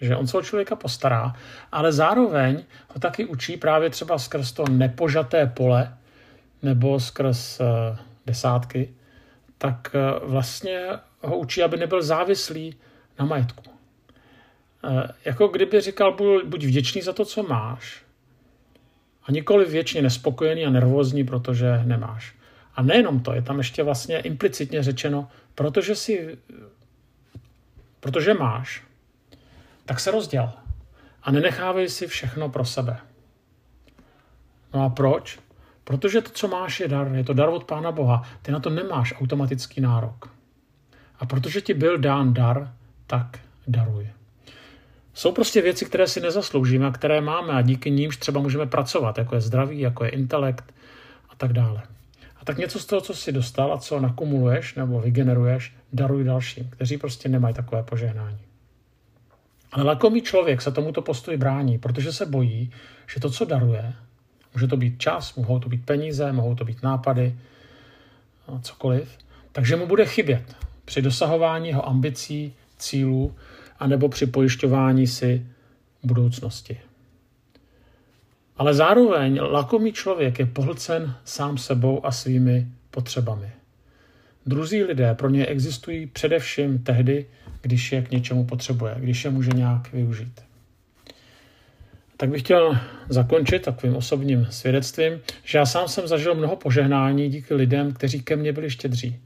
že 0.00 0.16
on 0.16 0.26
se 0.26 0.38
o 0.38 0.42
člověka 0.42 0.76
postará, 0.76 1.34
ale 1.72 1.92
zároveň 1.92 2.64
ho 2.88 3.00
taky 3.00 3.24
učí 3.24 3.56
právě 3.56 3.90
třeba 3.90 4.18
skrz 4.18 4.52
to 4.52 4.64
nepožaté 4.70 5.46
pole 5.46 5.96
nebo 6.62 7.00
skrz 7.00 7.60
uh, 7.60 7.66
desátky, 8.26 8.94
tak 9.58 9.96
uh, 10.22 10.30
vlastně 10.30 10.80
ho 11.20 11.38
učí, 11.38 11.62
aby 11.62 11.76
nebyl 11.76 12.02
závislý 12.02 12.76
na 13.18 13.24
majetku. 13.24 13.62
Uh, 14.84 15.02
jako 15.24 15.48
kdyby 15.48 15.80
říkal, 15.80 16.16
buď 16.44 16.64
vděčný 16.64 17.02
za 17.02 17.12
to, 17.12 17.24
co 17.24 17.42
máš, 17.42 18.04
a 19.26 19.32
nikoli 19.32 19.64
věčně 19.64 20.02
nespokojený 20.02 20.66
a 20.66 20.70
nervózní, 20.70 21.24
protože 21.24 21.82
nemáš. 21.84 22.34
A 22.74 22.82
nejenom 22.82 23.20
to, 23.20 23.32
je 23.32 23.42
tam 23.42 23.58
ještě 23.58 23.82
vlastně 23.82 24.18
implicitně 24.18 24.82
řečeno, 24.82 25.28
protože 25.54 25.94
si, 25.94 26.38
protože 28.00 28.34
máš, 28.34 28.82
tak 29.84 30.00
se 30.00 30.10
rozděl 30.10 30.52
a 31.22 31.30
nenechávej 31.30 31.88
si 31.88 32.06
všechno 32.06 32.48
pro 32.48 32.64
sebe. 32.64 32.98
No 34.74 34.84
a 34.84 34.88
proč? 34.88 35.38
Protože 35.84 36.20
to, 36.20 36.30
co 36.30 36.48
máš, 36.48 36.80
je 36.80 36.88
dar. 36.88 37.08
Je 37.14 37.24
to 37.24 37.32
dar 37.32 37.48
od 37.48 37.64
Pána 37.64 37.92
Boha. 37.92 38.22
Ty 38.42 38.52
na 38.52 38.60
to 38.60 38.70
nemáš 38.70 39.14
automatický 39.20 39.80
nárok. 39.80 40.30
A 41.18 41.26
protože 41.26 41.60
ti 41.60 41.74
byl 41.74 41.98
dán 41.98 42.34
dar, 42.34 42.74
tak 43.06 43.38
daruj. 43.66 44.08
Jsou 45.14 45.32
prostě 45.32 45.62
věci, 45.62 45.84
které 45.84 46.06
si 46.06 46.20
nezasloužíme 46.20 46.86
a 46.86 46.90
které 46.90 47.20
máme 47.20 47.52
a 47.52 47.62
díky 47.62 47.90
nímž 47.90 48.16
třeba 48.16 48.40
můžeme 48.40 48.66
pracovat, 48.66 49.18
jako 49.18 49.34
je 49.34 49.40
zdraví, 49.40 49.80
jako 49.80 50.04
je 50.04 50.10
intelekt 50.10 50.74
a 51.28 51.34
tak 51.36 51.52
dále. 51.52 51.82
A 52.40 52.44
tak 52.44 52.58
něco 52.58 52.78
z 52.78 52.86
toho, 52.86 53.00
co 53.00 53.14
jsi 53.14 53.32
dostal 53.32 53.72
a 53.72 53.78
co 53.78 54.00
nakumuluješ 54.00 54.74
nebo 54.74 55.00
vygeneruješ, 55.00 55.76
daruj 55.92 56.24
dalším, 56.24 56.70
kteří 56.70 56.98
prostě 56.98 57.28
nemají 57.28 57.54
takové 57.54 57.82
požehnání. 57.82 58.38
Ale 59.74 59.84
lakomý 59.84 60.22
člověk 60.22 60.62
se 60.62 60.72
tomuto 60.72 61.02
postoji 61.02 61.36
brání, 61.36 61.78
protože 61.78 62.12
se 62.12 62.26
bojí, 62.26 62.70
že 63.14 63.20
to, 63.20 63.30
co 63.30 63.44
daruje, 63.44 63.92
může 64.54 64.66
to 64.66 64.76
být 64.76 64.98
čas, 64.98 65.34
mohou 65.34 65.58
to 65.58 65.68
být 65.68 65.86
peníze, 65.86 66.32
mohou 66.32 66.54
to 66.54 66.64
být 66.64 66.82
nápady, 66.82 67.34
cokoliv, 68.62 69.18
takže 69.52 69.76
mu 69.76 69.86
bude 69.86 70.06
chybět 70.06 70.56
při 70.84 71.02
dosahování 71.02 71.68
jeho 71.68 71.88
ambicí, 71.88 72.54
cílů, 72.78 73.34
anebo 73.78 74.08
při 74.08 74.26
pojišťování 74.26 75.06
si 75.06 75.46
budoucnosti. 76.02 76.80
Ale 78.56 78.74
zároveň 78.74 79.40
lakomý 79.40 79.92
člověk 79.92 80.38
je 80.38 80.46
pohlcen 80.46 81.14
sám 81.24 81.58
sebou 81.58 82.06
a 82.06 82.12
svými 82.12 82.66
potřebami. 82.90 83.52
Druzí 84.46 84.84
lidé 84.84 85.14
pro 85.14 85.30
ně 85.30 85.46
existují 85.46 86.06
především 86.06 86.78
tehdy, 86.78 87.26
když 87.62 87.92
je 87.92 88.02
k 88.02 88.10
něčemu 88.10 88.44
potřebuje, 88.44 88.94
když 88.98 89.24
je 89.24 89.30
může 89.30 89.50
nějak 89.50 89.92
využít. 89.92 90.40
Tak 92.16 92.28
bych 92.28 92.42
chtěl 92.42 92.78
zakončit 93.08 93.62
takovým 93.62 93.96
osobním 93.96 94.46
svědectvím, 94.50 95.20
že 95.44 95.58
já 95.58 95.66
sám 95.66 95.88
jsem 95.88 96.08
zažil 96.08 96.34
mnoho 96.34 96.56
požehnání 96.56 97.28
díky 97.28 97.54
lidem, 97.54 97.92
kteří 97.92 98.22
ke 98.22 98.36
mně 98.36 98.52
byli 98.52 98.70
štědří. 98.70 99.16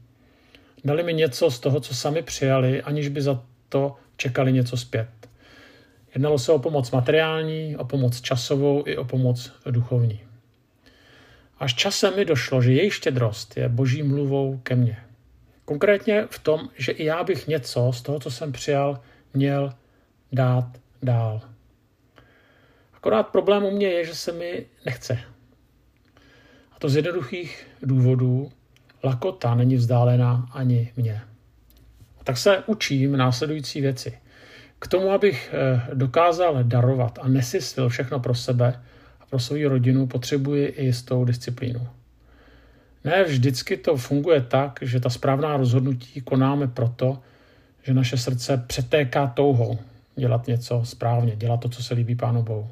Dali 0.85 1.03
mi 1.03 1.13
něco 1.13 1.51
z 1.51 1.59
toho, 1.59 1.79
co 1.79 1.95
sami 1.95 2.21
přijali, 2.21 2.81
aniž 2.81 3.07
by 3.07 3.21
za 3.21 3.43
to 3.69 3.95
čekali 4.17 4.53
něco 4.53 4.77
zpět. 4.77 5.09
Jednalo 6.15 6.39
se 6.39 6.51
o 6.51 6.59
pomoc 6.59 6.91
materiální, 6.91 7.77
o 7.77 7.85
pomoc 7.85 8.21
časovou 8.21 8.83
i 8.87 8.97
o 8.97 9.05
pomoc 9.05 9.53
duchovní. 9.71 10.19
Až 11.59 11.73
časem 11.73 12.15
mi 12.15 12.25
došlo, 12.25 12.61
že 12.61 12.73
její 12.73 12.89
štědrost 12.89 13.57
je 13.57 13.69
boží 13.69 14.03
mluvou 14.03 14.57
ke 14.63 14.75
mně. 14.75 14.97
Konkrétně 15.69 16.27
v 16.29 16.39
tom, 16.39 16.69
že 16.77 16.91
i 16.91 17.05
já 17.05 17.23
bych 17.23 17.47
něco 17.47 17.91
z 17.93 18.01
toho, 18.01 18.19
co 18.19 18.31
jsem 18.31 18.51
přijal, 18.51 18.99
měl 19.33 19.73
dát 20.31 20.65
dál. 21.03 21.41
Akorát 22.93 23.23
problém 23.23 23.63
u 23.63 23.71
mě 23.71 23.87
je, 23.87 24.05
že 24.05 24.15
se 24.15 24.31
mi 24.31 24.65
nechce. 24.85 25.19
A 26.71 26.79
to 26.79 26.89
z 26.89 26.95
jednoduchých 26.95 27.67
důvodů. 27.81 28.51
Lakota 29.03 29.55
není 29.55 29.75
vzdálená 29.75 30.49
ani 30.53 30.93
mě. 30.95 31.21
Tak 32.23 32.37
se 32.37 32.63
učím 32.65 33.17
následující 33.17 33.81
věci. 33.81 34.17
K 34.79 34.87
tomu, 34.87 35.11
abych 35.11 35.53
eh, 35.53 35.95
dokázal 35.95 36.63
darovat 36.63 37.19
a 37.21 37.27
nesyslil 37.27 37.89
všechno 37.89 38.19
pro 38.19 38.35
sebe 38.35 38.81
a 39.19 39.25
pro 39.25 39.39
svou 39.39 39.69
rodinu, 39.69 40.07
potřebuji 40.07 40.65
i 40.65 40.85
jistou 40.85 41.25
disciplínu. 41.25 41.98
Ne 43.03 43.23
vždycky 43.23 43.77
to 43.77 43.97
funguje 43.97 44.41
tak, 44.41 44.79
že 44.81 44.99
ta 44.99 45.09
správná 45.09 45.57
rozhodnutí 45.57 46.21
konáme 46.21 46.67
proto, 46.67 47.19
že 47.83 47.93
naše 47.93 48.17
srdce 48.17 48.63
přetéká 48.67 49.27
touhou 49.27 49.79
dělat 50.15 50.47
něco 50.47 50.81
správně, 50.85 51.35
dělat 51.35 51.59
to, 51.59 51.69
co 51.69 51.83
se 51.83 51.93
líbí 51.93 52.15
Pánu 52.15 52.43
Bohu. 52.43 52.71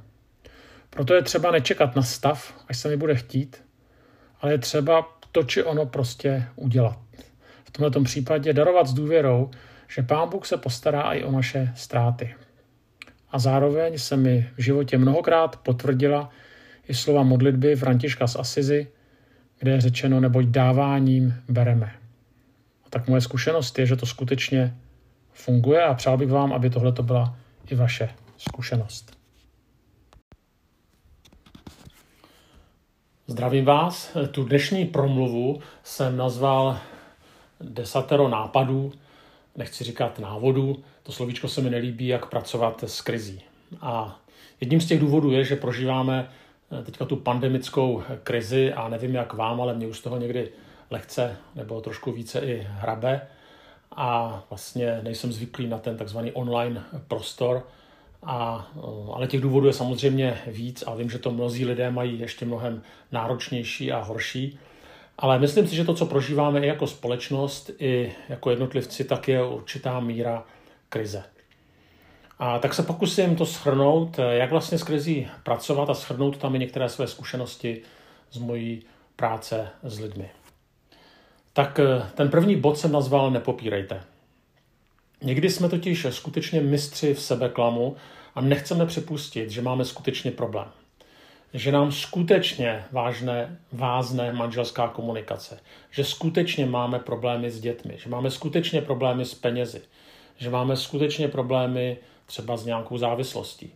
Proto 0.89 1.13
je 1.13 1.21
třeba 1.21 1.51
nečekat 1.51 1.95
na 1.95 2.01
stav, 2.01 2.53
až 2.67 2.77
se 2.77 2.89
mi 2.89 2.97
bude 2.97 3.15
chtít, 3.15 3.63
ale 4.41 4.51
je 4.51 4.57
třeba 4.57 5.17
to 5.31 5.43
či 5.43 5.63
ono 5.63 5.85
prostě 5.85 6.43
udělat. 6.55 6.99
V 7.65 7.71
tomto 7.71 8.03
případě 8.03 8.53
darovat 8.53 8.87
s 8.87 8.93
důvěrou, 8.93 9.51
že 9.87 10.01
Pán 10.01 10.29
Bůh 10.29 10.45
se 10.45 10.57
postará 10.57 11.01
i 11.01 11.23
o 11.23 11.31
naše 11.31 11.73
ztráty. 11.75 12.35
A 13.31 13.39
zároveň 13.39 13.97
se 13.97 14.17
mi 14.17 14.49
v 14.57 14.61
životě 14.61 14.97
mnohokrát 14.97 15.55
potvrdila 15.55 16.29
i 16.87 16.93
slova 16.93 17.23
modlitby 17.23 17.75
Františka 17.75 18.27
z 18.27 18.35
Asizi, 18.35 18.87
kde 19.59 19.71
je 19.71 19.81
řečeno, 19.81 20.19
neboť 20.19 20.45
dáváním 20.45 21.33
bereme. 21.49 21.95
A 22.85 22.89
tak 22.89 23.07
moje 23.07 23.21
zkušenost 23.21 23.79
je, 23.79 23.85
že 23.85 23.95
to 23.95 24.05
skutečně 24.05 24.77
funguje 25.33 25.83
a 25.83 25.93
přál 25.93 26.17
bych 26.17 26.29
vám, 26.29 26.53
aby 26.53 26.69
tohle 26.69 26.91
to 26.91 27.03
byla 27.03 27.35
i 27.69 27.75
vaše 27.75 28.09
zkušenost. 28.37 29.17
Zdravím 33.27 33.65
vás. 33.65 34.17
Tu 34.31 34.43
dnešní 34.43 34.85
promluvu 34.85 35.59
jsem 35.83 36.17
nazval 36.17 36.79
desatero 37.61 38.27
nápadů, 38.27 38.91
nechci 39.55 39.83
říkat 39.83 40.19
návodů, 40.19 40.83
to 41.03 41.11
slovíčko 41.11 41.47
se 41.47 41.61
mi 41.61 41.69
nelíbí, 41.69 42.07
jak 42.07 42.25
pracovat 42.25 42.83
s 42.83 43.01
krizí. 43.01 43.41
A 43.81 44.19
jedním 44.61 44.81
z 44.81 44.85
těch 44.85 44.99
důvodů 44.99 45.31
je, 45.31 45.43
že 45.43 45.55
prožíváme 45.55 46.29
teďka 46.83 47.05
tu 47.05 47.15
pandemickou 47.15 48.03
krizi 48.23 48.73
a 48.73 48.89
nevím 48.89 49.15
jak 49.15 49.33
vám, 49.33 49.61
ale 49.61 49.73
mě 49.73 49.87
už 49.87 49.99
toho 49.99 50.17
někdy 50.17 50.49
lehce 50.91 51.37
nebo 51.55 51.81
trošku 51.81 52.11
více 52.11 52.39
i 52.39 52.67
hrabe 52.69 53.21
a 53.95 54.43
vlastně 54.49 54.99
nejsem 55.03 55.31
zvyklý 55.31 55.67
na 55.67 55.77
ten 55.77 55.97
takzvaný 55.97 56.31
online 56.31 56.83
prostor, 57.07 57.67
a, 58.23 58.67
ale 59.13 59.27
těch 59.27 59.41
důvodů 59.41 59.67
je 59.67 59.73
samozřejmě 59.73 60.37
víc 60.47 60.83
a 60.87 60.95
vím, 60.95 61.09
že 61.09 61.19
to 61.19 61.31
mnozí 61.31 61.65
lidé 61.65 61.91
mají 61.91 62.19
ještě 62.19 62.45
mnohem 62.45 62.81
náročnější 63.11 63.91
a 63.91 63.99
horší. 63.99 64.59
Ale 65.17 65.39
myslím 65.39 65.67
si, 65.67 65.75
že 65.75 65.83
to, 65.83 65.93
co 65.93 66.05
prožíváme 66.05 66.59
i 66.59 66.67
jako 66.67 66.87
společnost, 66.87 67.69
i 67.79 68.11
jako 68.29 68.49
jednotlivci, 68.49 69.03
tak 69.03 69.27
je 69.27 69.43
určitá 69.43 69.99
míra 69.99 70.43
krize. 70.89 71.23
A 72.39 72.59
tak 72.59 72.73
se 72.73 72.83
pokusím 72.83 73.35
to 73.35 73.45
schrnout, 73.45 74.19
jak 74.29 74.51
vlastně 74.51 74.77
s 74.77 74.83
krizí 74.83 75.27
pracovat 75.43 75.89
a 75.89 75.93
schrnout 75.93 76.37
tam 76.37 76.55
i 76.55 76.59
některé 76.59 76.89
své 76.89 77.07
zkušenosti 77.07 77.81
z 78.31 78.37
mojí 78.37 78.83
práce 79.15 79.69
s 79.83 79.99
lidmi. 79.99 80.29
Tak 81.53 81.79
eh, 81.79 82.09
ten 82.15 82.29
první 82.29 82.55
bod 82.55 82.77
jsem 82.77 82.91
nazval 82.91 83.31
nepopírejte. 83.31 84.01
Někdy 85.21 85.49
jsme 85.49 85.69
totiž 85.69 86.07
skutečně 86.09 86.61
mistři 86.61 87.13
v 87.13 87.21
sebeklamu 87.21 87.95
a 88.35 88.41
nechceme 88.41 88.85
připustit, 88.85 89.49
že 89.49 89.61
máme 89.61 89.85
skutečně 89.85 90.31
problém. 90.31 90.67
Že 91.53 91.71
nám 91.71 91.91
skutečně 91.91 92.83
vážné, 92.91 93.57
vázne 93.71 94.33
manželská 94.33 94.87
komunikace. 94.87 95.59
Že 95.91 96.03
skutečně 96.03 96.65
máme 96.65 96.99
problémy 96.99 97.51
s 97.51 97.59
dětmi. 97.59 97.97
Že 97.97 98.09
máme 98.09 98.31
skutečně 98.31 98.81
problémy 98.81 99.25
s 99.25 99.33
penězi. 99.33 99.81
Že 100.37 100.49
máme 100.49 100.77
skutečně 100.77 101.27
problémy 101.27 101.97
třeba 102.27 102.57
s 102.57 102.65
nějakou 102.65 102.97
závislostí. 102.97 103.73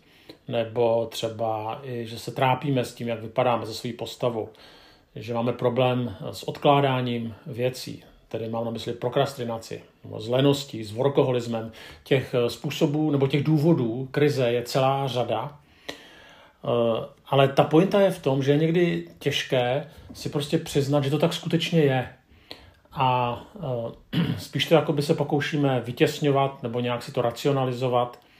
Nebo 0.48 1.06
třeba 1.06 1.80
i, 1.84 2.08
že 2.08 2.20
se 2.20 2.32
trápíme 2.32 2.86
s 2.86 2.94
tím, 2.94 3.08
jak 3.08 3.22
vypadáme 3.22 3.66
ze 3.66 3.74
své 3.74 3.94
postavou 3.94 4.50
že 5.16 5.34
máme 5.34 5.54
problém 5.54 6.16
s 6.32 6.44
odkládáním 6.44 7.36
věcí, 7.46 8.04
tedy 8.28 8.50
mám 8.50 8.66
na 8.66 8.72
mysli 8.72 8.94
prokrastinaci, 8.94 9.84
nebo 10.04 10.22
s 10.22 10.30
leností, 10.30 10.84
s 10.84 10.92
workoholismem. 10.92 11.72
Těch 12.04 12.34
eh, 12.34 12.50
způsobů 12.50 13.12
nebo 13.12 13.28
těch 13.28 13.44
důvodů 13.44 14.08
krize 14.12 14.52
je 14.52 14.64
celá 14.64 15.08
řada, 15.08 15.60
eh, 16.66 17.06
ale 17.26 17.48
ta 17.48 17.64
pointa 17.64 18.02
je 18.02 18.12
v 18.12 18.22
tom, 18.22 18.44
že 18.44 18.52
je 18.52 18.58
někdy 18.58 19.08
těžké 19.20 19.90
si 20.14 20.30
prostě 20.30 20.58
přiznat, 20.58 21.04
že 21.04 21.10
to 21.10 21.20
tak 21.20 21.34
skutečně 21.34 21.80
je. 21.80 22.10
A 22.92 23.42
eh, 24.14 24.36
spíš 24.38 24.66
to 24.66 24.76
jako 24.76 24.94
by 24.94 25.02
se 25.02 25.14
pokoušíme 25.14 25.82
vytěsňovat 25.86 26.64
nebo 26.64 26.80
nějak 26.80 27.04
si 27.04 27.12
to 27.12 27.22
racionalizovat– 27.22 28.20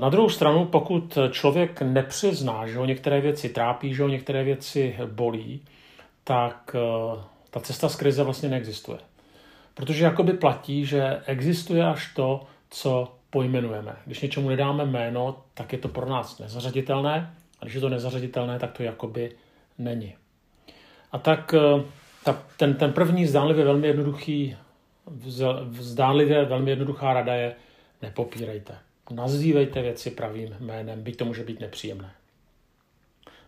na 0.00 0.08
druhou 0.08 0.28
stranu, 0.28 0.64
pokud 0.64 1.18
člověk 1.30 1.82
nepřizná, 1.82 2.66
že 2.66 2.78
ho 2.78 2.84
některé 2.84 3.20
věci 3.20 3.48
trápí, 3.48 3.94
že 3.94 4.02
ho 4.02 4.08
některé 4.08 4.44
věci 4.44 4.96
bolí, 5.06 5.62
tak 6.26 6.76
eh, 6.76 7.20
ta 7.50 7.60
cesta 7.60 7.88
z 7.88 7.96
krize 7.96 8.22
vlastně 8.22 8.48
neexistuje. 8.48 8.98
Protože 9.74 10.04
jakoby 10.04 10.32
platí, 10.32 10.86
že 10.86 11.20
existuje 11.26 11.86
až 11.86 12.14
to, 12.14 12.46
co 12.70 13.12
pojmenujeme. 13.30 13.96
Když 14.06 14.20
něčemu 14.20 14.48
nedáme 14.48 14.86
jméno, 14.86 15.36
tak 15.54 15.72
je 15.72 15.78
to 15.78 15.88
pro 15.88 16.08
nás 16.08 16.38
nezařaditelné, 16.38 17.34
a 17.60 17.64
když 17.64 17.74
je 17.74 17.80
to 17.80 17.88
nezařaditelné, 17.88 18.58
tak 18.58 18.72
to 18.72 18.82
jakoby 18.82 19.32
není. 19.78 20.14
A 21.12 21.18
tak 21.18 21.54
eh, 21.54 21.82
ta, 22.24 22.42
ten, 22.56 22.74
ten 22.74 22.92
první 22.92 23.26
zdánlivě 23.26 23.64
velmi 23.64 23.86
jednoduchý, 23.86 24.56
zdánlivě 25.70 26.44
velmi 26.44 26.70
jednoduchá 26.70 27.12
rada 27.12 27.34
je 27.34 27.54
nepopírejte. 28.02 28.78
Nazývejte 29.10 29.82
věci 29.82 30.10
pravým 30.10 30.56
jménem, 30.60 31.02
byť 31.02 31.16
to 31.16 31.24
může 31.24 31.44
být 31.44 31.60
nepříjemné. 31.60 32.10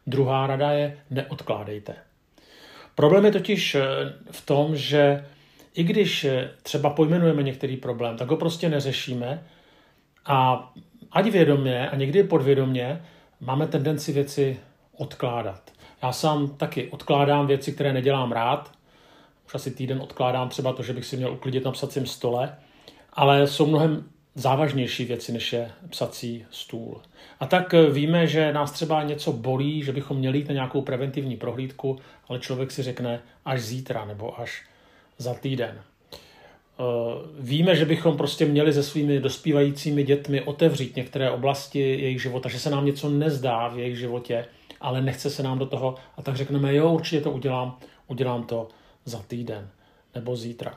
Druhá 0.06 0.46
rada 0.46 0.70
je 0.70 0.98
neodkládejte. 1.10 1.94
Problém 2.94 3.24
je 3.24 3.32
totiž 3.32 3.74
eh, 3.74 3.84
v 4.30 4.46
tom, 4.46 4.76
že 4.76 5.26
i 5.74 5.84
když 5.84 6.24
eh, 6.24 6.50
třeba 6.62 6.90
pojmenujeme 6.90 7.42
některý 7.42 7.76
problém, 7.76 8.16
tak 8.16 8.28
ho 8.28 8.36
prostě 8.36 8.68
neřešíme 8.68 9.42
a 10.26 10.70
ať 11.12 11.26
vědomě 11.26 11.90
a 11.90 11.96
někdy 11.96 12.22
podvědomě 12.22 13.02
máme 13.40 13.66
tendenci 13.66 14.12
věci 14.12 14.60
odkládat. 14.96 15.70
Já 16.02 16.12
sám 16.12 16.48
taky 16.48 16.88
odkládám 16.90 17.46
věci, 17.46 17.72
které 17.72 17.92
nedělám 17.92 18.32
rád. 18.32 18.72
Už 19.46 19.54
asi 19.54 19.70
týden 19.70 20.00
odkládám 20.00 20.48
třeba 20.48 20.72
to, 20.72 20.82
že 20.82 20.92
bych 20.92 21.04
si 21.04 21.16
měl 21.16 21.32
uklidit 21.32 21.64
na 21.64 21.72
psacím 21.72 22.06
stole, 22.06 22.56
ale 23.12 23.46
jsou 23.46 23.66
mnohem 23.66 24.04
závažnější 24.38 25.04
věci, 25.04 25.32
než 25.32 25.52
je 25.52 25.70
psací 25.88 26.46
stůl. 26.50 27.00
A 27.40 27.46
tak 27.46 27.74
eh, 27.74 27.90
víme, 27.90 28.26
že 28.26 28.52
nás 28.52 28.72
třeba 28.72 29.02
něco 29.02 29.32
bolí, 29.32 29.82
že 29.82 29.92
bychom 29.92 30.16
měli 30.16 30.38
jít 30.38 30.48
na 30.48 30.54
nějakou 30.54 30.82
preventivní 30.82 31.36
prohlídku, 31.36 31.98
ale 32.28 32.38
člověk 32.38 32.70
si 32.70 32.82
řekne 32.82 33.20
až 33.44 33.60
zítra 33.62 34.04
nebo 34.04 34.40
až 34.40 34.62
za 35.18 35.34
týden. 35.34 35.80
Eh, 35.80 36.84
víme, 37.38 37.76
že 37.76 37.84
bychom 37.84 38.16
prostě 38.16 38.46
měli 38.46 38.72
se 38.72 38.82
svými 38.82 39.20
dospívajícími 39.20 40.02
dětmi 40.02 40.42
otevřít 40.42 40.96
některé 40.96 41.30
oblasti 41.30 41.78
jejich 41.78 42.22
života, 42.22 42.48
že 42.48 42.58
se 42.58 42.70
nám 42.70 42.86
něco 42.86 43.10
nezdá 43.10 43.68
v 43.68 43.78
jejich 43.78 43.98
životě, 43.98 44.44
ale 44.80 45.00
nechce 45.00 45.30
se 45.30 45.42
nám 45.42 45.58
do 45.58 45.66
toho 45.66 45.94
a 46.16 46.22
tak 46.22 46.36
řekneme, 46.36 46.74
jo, 46.74 46.92
určitě 46.92 47.20
to 47.20 47.30
udělám, 47.30 47.78
udělám 48.06 48.44
to 48.44 48.68
za 49.04 49.18
týden 49.18 49.68
nebo 50.14 50.36
zítra. 50.36 50.74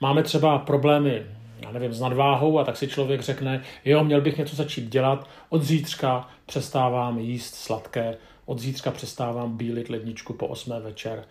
Máme 0.00 0.22
třeba 0.22 0.58
problémy 0.58 1.26
já 1.68 1.72
nevím, 1.72 1.92
s 1.92 2.00
nadváhou 2.00 2.58
a 2.58 2.64
tak 2.64 2.76
si 2.76 2.88
člověk 2.88 3.20
řekne, 3.20 3.62
jo, 3.84 4.04
měl 4.04 4.20
bych 4.20 4.38
něco 4.38 4.56
začít 4.56 4.88
dělat, 4.88 5.28
od 5.48 5.62
zítřka 5.62 6.28
přestávám 6.46 7.18
jíst 7.18 7.54
sladké, 7.54 8.16
od 8.46 8.58
zítřka 8.58 8.90
přestávám 8.90 9.56
bílit 9.56 9.88
ledničku 9.88 10.32
po 10.32 10.46
8 10.46 10.82
večer, 10.82 11.24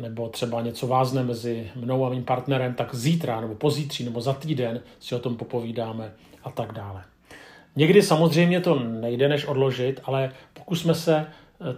nebo 0.00 0.28
třeba 0.28 0.60
něco 0.60 0.86
vázne 0.86 1.22
mezi 1.22 1.70
mnou 1.76 2.06
a 2.06 2.08
mým 2.08 2.24
partnerem, 2.24 2.74
tak 2.74 2.94
zítra 2.94 3.40
nebo 3.40 3.54
pozítří 3.54 4.04
nebo 4.04 4.20
za 4.20 4.32
týden 4.32 4.80
si 5.00 5.14
o 5.14 5.18
tom 5.18 5.36
popovídáme 5.36 6.12
a 6.44 6.50
tak 6.50 6.72
dále. 6.72 7.02
Někdy 7.76 8.02
samozřejmě 8.02 8.60
to 8.60 8.78
nejde 8.78 9.28
než 9.28 9.44
odložit, 9.44 10.00
ale 10.04 10.32
pokusme 10.54 10.94
se 10.94 11.26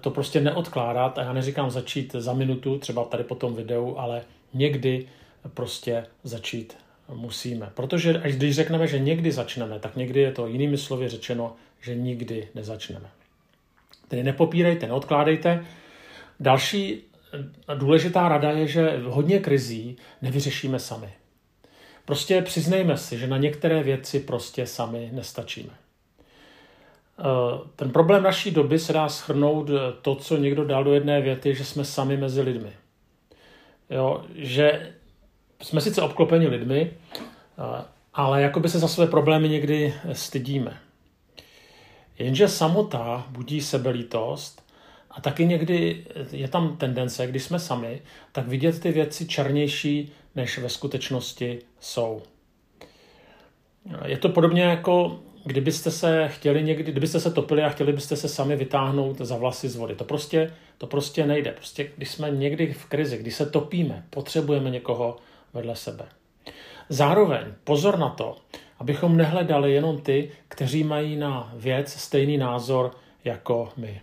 to 0.01 0.11
prostě 0.11 0.41
neodkládat 0.41 1.19
a 1.19 1.23
já 1.23 1.33
neříkám 1.33 1.71
začít 1.71 2.13
za 2.13 2.33
minutu, 2.33 2.79
třeba 2.79 3.05
tady 3.05 3.25
po 3.25 3.35
tom 3.35 3.55
videu, 3.55 3.95
ale 3.99 4.23
někdy 4.55 5.07
prostě 5.55 6.07
začít 6.23 6.77
musíme. 7.15 7.71
Protože 7.75 8.19
až 8.19 8.37
když 8.37 8.55
řekneme, 8.55 8.87
že 8.87 8.99
někdy 8.99 9.33
začneme, 9.33 9.79
tak 9.79 9.97
někdy 9.97 10.21
je 10.21 10.33
to 10.33 10.47
jinými 10.47 10.79
slovy 10.79 11.09
řečeno, 11.09 11.57
že 11.81 11.95
nikdy 11.95 12.49
nezačneme. 12.55 13.11
Tedy 14.09 14.23
nepopírejte, 14.23 14.87
neodkládejte. 14.87 15.65
Další 16.41 17.03
důležitá 17.75 18.29
rada 18.29 18.51
je, 18.51 18.67
že 18.67 19.01
hodně 19.05 19.39
krizí 19.39 19.97
nevyřešíme 20.23 20.79
sami. 20.79 21.13
Prostě 22.05 22.43
přiznejme 22.43 22.97
si, 22.97 23.19
že 23.19 23.27
na 23.27 23.37
některé 23.37 23.83
věci 23.83 24.21
prostě 24.21 24.67
sami 24.67 25.11
nestačíme. 25.13 25.73
Eh, 27.21 27.25
ten 27.77 27.91
problém 27.91 28.23
naší 28.23 28.51
doby 28.51 28.79
se 28.79 28.93
dá 28.93 29.09
schrnout 29.09 29.71
to, 30.03 30.15
co 30.15 30.37
někdo 30.37 30.65
dal 30.65 30.85
do 30.85 30.95
jedné 30.95 31.21
věty, 31.21 31.55
že 31.55 31.65
jsme 31.65 31.85
sami 31.85 32.17
mezi 32.17 32.41
lidmi. 32.41 32.73
Jo, 33.91 34.25
že 34.35 34.93
jsme 35.63 35.81
sice 35.81 36.03
obklopeni 36.03 36.47
lidmi, 36.47 36.91
ale 38.15 38.43
jako 38.43 38.61
by 38.61 38.69
se 38.69 38.79
za 38.79 38.89
své 38.89 39.07
problémy 39.07 39.49
někdy 39.49 39.95
stydíme. 40.13 40.79
Jenže 42.19 42.49
samota 42.49 43.27
budí 43.31 43.61
sebelítost 43.61 44.65
a 45.11 45.21
taky 45.21 45.47
někdy 45.47 46.05
je 46.33 46.49
tam 46.49 46.77
tendence, 46.77 47.27
když 47.27 47.43
jsme 47.43 47.59
sami, 47.59 48.03
tak 48.33 48.49
vidět 48.49 48.81
ty 48.81 48.93
věci 48.93 49.27
černější, 49.27 50.13
než 50.35 50.59
ve 50.59 50.69
skutečnosti 50.69 51.59
jsou. 51.81 52.23
Je 54.07 54.19
to 54.19 54.29
podobně 54.29 54.63
jako 54.63 55.21
kdybyste 55.45 55.91
se 55.91 56.29
chtěli 56.29 56.63
někdy, 56.63 56.93
kdybyste 56.93 57.21
se 57.21 57.31
topili 57.31 57.63
a 57.63 57.69
chtěli 57.69 57.93
byste 57.93 58.17
se 58.17 58.29
sami 58.29 58.57
vytáhnout 58.57 59.19
za 59.19 59.37
vlasy 59.37 59.69
z 59.69 59.77
vody. 59.77 59.95
To 59.95 60.05
prostě, 60.05 60.55
to 60.79 60.87
prostě 60.87 61.27
nejde. 61.27 61.53
Prostě, 61.53 61.91
když 61.97 62.11
jsme 62.11 62.31
někdy 62.31 62.73
v 62.73 62.85
krizi, 62.85 63.19
když 63.19 63.35
se 63.35 63.47
topíme, 63.47 64.05
potřebujeme 64.11 64.71
někoho 64.71 65.17
vedle 65.53 65.77
sebe. 65.77 66.09
zároveň 66.89 67.55
pozor 67.65 67.99
na 67.99 68.09
to, 68.09 68.37
abychom 68.79 69.17
nehledali 69.17 69.73
jenom 69.73 70.01
ty, 70.01 70.31
kteří 70.49 70.85
mají 70.85 71.17
na 71.17 71.53
věc 71.55 71.93
stejný 71.93 72.39
názor 72.39 72.91
jako 73.25 73.73
my. 73.77 74.01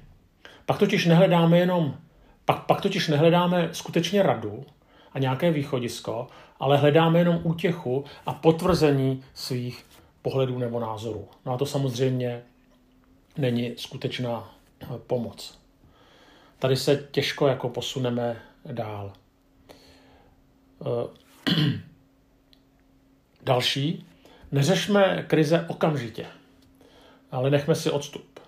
Pak 0.66 0.78
totiž 0.78 1.06
nehledáme 1.06 1.58
jenom, 1.58 1.98
pak, 2.46 2.66
pak 2.66 2.82
totiž 2.82 3.08
nehledáme 3.08 3.70
skutečně 3.72 4.24
radu 4.24 4.66
a 5.14 5.20
nějaké 5.20 5.52
východisko, 5.52 6.28
ale 6.60 6.78
hledáme 6.78 7.20
jenom 7.20 7.40
útěchu 7.44 8.06
a 8.26 8.34
potvrzení 8.34 9.24
svých 9.34 9.86
pohledů 10.22 10.58
nebo 10.58 10.80
názorů. 10.80 11.28
No 11.46 11.54
a 11.54 11.58
to 11.58 11.66
samozřejmě 11.66 12.42
není 13.38 13.74
skutečná 13.78 14.54
pomoc. 15.08 15.60
Tady 16.60 16.76
se 16.76 17.08
těžko 17.12 17.48
jako 17.48 17.70
posuneme 17.70 18.42
dál. 18.72 19.14
Eh, 21.48 21.54
další. 23.44 24.06
Neřešme 24.52 25.26
krize 25.28 25.66
okamžitě, 25.68 26.26
ale 27.32 27.50
nechme 27.50 27.76
si 27.76 27.92
odstup. 27.92 28.40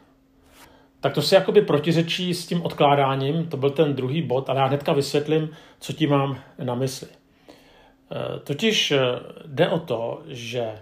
Tak 0.99 1.13
to 1.13 1.21
si 1.21 1.35
jakoby 1.35 1.61
protiřečí 1.61 2.33
s 2.33 2.47
tím 2.47 2.61
odkládáním, 2.61 3.47
to 3.47 3.57
byl 3.57 3.69
ten 3.69 3.95
druhý 3.95 4.21
bod, 4.21 4.49
ale 4.49 4.59
já 4.59 4.65
hnedka 4.65 4.93
vysvětlím, 4.93 5.49
co 5.79 5.93
tím 5.93 6.09
mám 6.09 6.39
na 6.63 6.75
mysli. 6.75 7.07
Eh, 7.07 8.39
totiž 8.39 8.91
eh, 8.91 8.99
jde 9.45 9.69
o 9.69 9.79
to, 9.79 10.21
že 10.27 10.79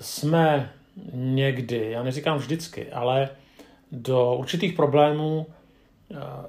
jsme 0.00 0.72
někdy, 1.12 1.90
já 1.90 2.02
neříkám 2.02 2.38
vždycky, 2.38 2.92
ale 2.92 3.28
do 3.92 4.34
určitých 4.34 4.72
problémů 4.72 5.46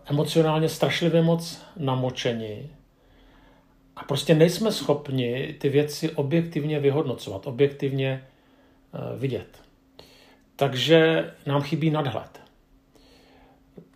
emocionálně 0.06 0.70
strašlivě 0.70 1.22
moc 1.22 1.62
namočeni 1.78 2.70
a 3.96 4.04
prostě 4.04 4.36
nejsme 4.36 4.72
schopni 4.72 5.56
ty 5.60 5.70
věci 5.70 6.10
objektivně 6.10 6.80
vyhodnocovat, 6.80 7.48
objektivně 7.48 8.24
eh, 8.94 9.18
vidět. 9.18 9.64
Takže 10.56 11.32
nám 11.46 11.62
chybí 11.62 11.90
nadhled. 11.90 12.44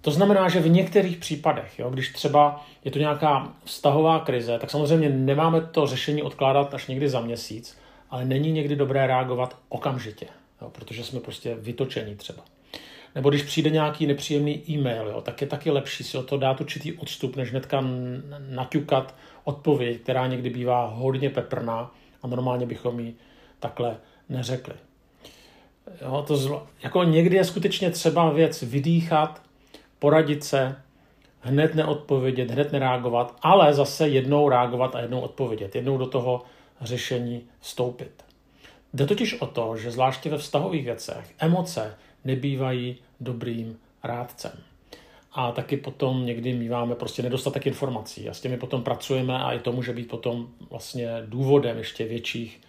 To 0.02 0.12
znamená, 0.12 0.50
že 0.50 0.60
v 0.60 0.70
některých 0.70 1.18
případech, 1.18 1.80
jo, 1.80 1.90
když 1.90 2.14
třeba 2.14 2.66
je 2.86 2.92
to 2.92 3.00
nějaká 3.00 3.54
vztahová 3.64 4.20
krize, 4.20 4.60
tak 4.60 4.72
samozřejmě 4.72 5.10
nemáme 5.10 5.62
to 5.62 5.88
řešení 5.88 6.22
odkládat 6.24 6.74
až 6.74 6.88
někdy 6.88 7.10
za 7.10 7.22
měsíc, 7.22 7.78
ale 8.10 8.26
není 8.26 8.52
někdy 8.52 8.76
dobré 8.76 9.08
reagovat 9.08 9.58
okamžitě, 9.70 10.26
jo, 10.62 10.70
protože 10.70 11.04
jsme 11.04 11.20
prostě 11.20 11.56
vytočení 11.56 12.16
třeba. 12.16 12.44
Nebo 13.16 13.30
když 13.30 13.44
přijde 13.44 13.70
nějaký 13.70 14.08
nepříjemný 14.08 14.64
e-mail, 14.70 15.08
jo, 15.08 15.22
tak 15.22 15.42
je 15.42 15.48
taky 15.48 15.72
lepší 15.72 16.04
si 16.04 16.18
o 16.18 16.24
to 16.24 16.38
dát 16.38 16.62
určitý 16.62 16.94
odstup, 16.94 17.36
než 17.36 17.52
hnedka 17.52 17.84
naťukat 18.50 19.16
odpověď, 19.48 20.02
která 20.02 20.28
někdy 20.28 20.50
bývá 20.50 20.86
hodně 20.86 21.30
peprná 21.30 21.92
a 22.24 22.28
normálně 22.28 22.66
bychom 22.66 23.00
ji 23.00 23.16
takhle 23.60 23.98
neřekli. 24.30 24.74
Jo, 26.02 26.24
to 26.28 26.38
zlo, 26.38 26.68
jako 26.84 27.04
někdy 27.04 27.36
je 27.36 27.44
skutečně 27.44 27.92
třeba 27.92 28.30
věc 28.30 28.62
vydýchat, 28.62 29.42
poradit 30.00 30.44
se, 30.44 30.76
hned 31.40 31.76
neodpovědět, 31.76 32.52
hned 32.52 32.72
nereagovat, 32.72 33.36
ale 33.42 33.74
zase 33.74 34.08
jednou 34.08 34.50
reagovat 34.50 34.96
a 34.96 35.00
jednou 35.00 35.20
odpovědět, 35.20 35.76
jednou 35.76 35.98
do 35.98 36.08
toho 36.08 36.42
řešení 36.82 37.42
vstoupit. 37.60 38.24
Jde 38.94 39.06
totiž 39.06 39.42
o 39.42 39.46
to, 39.48 39.78
že 39.78 39.92
zvláště 39.92 40.30
ve 40.30 40.38
vztahových 40.38 40.86
věcech 40.86 41.34
emoce 41.40 41.96
nebývají 42.26 42.98
dobrým 43.20 43.80
rádcem. 44.04 44.52
A 45.40 45.52
taky 45.52 45.78
potom 45.78 46.26
někdy 46.26 46.54
míváme 46.54 46.96
prostě 46.96 47.24
nedostatek 47.24 47.68
informací 47.68 48.30
a 48.30 48.34
s 48.34 48.42
těmi 48.42 48.58
potom 48.58 48.84
pracujeme 48.84 49.38
a 49.40 49.52
i 49.52 49.60
to 49.60 49.72
může 49.72 49.94
být 49.94 50.08
potom 50.08 50.48
vlastně 50.70 51.10
důvodem 51.26 51.78
ještě 51.78 52.06
větších 52.06 52.62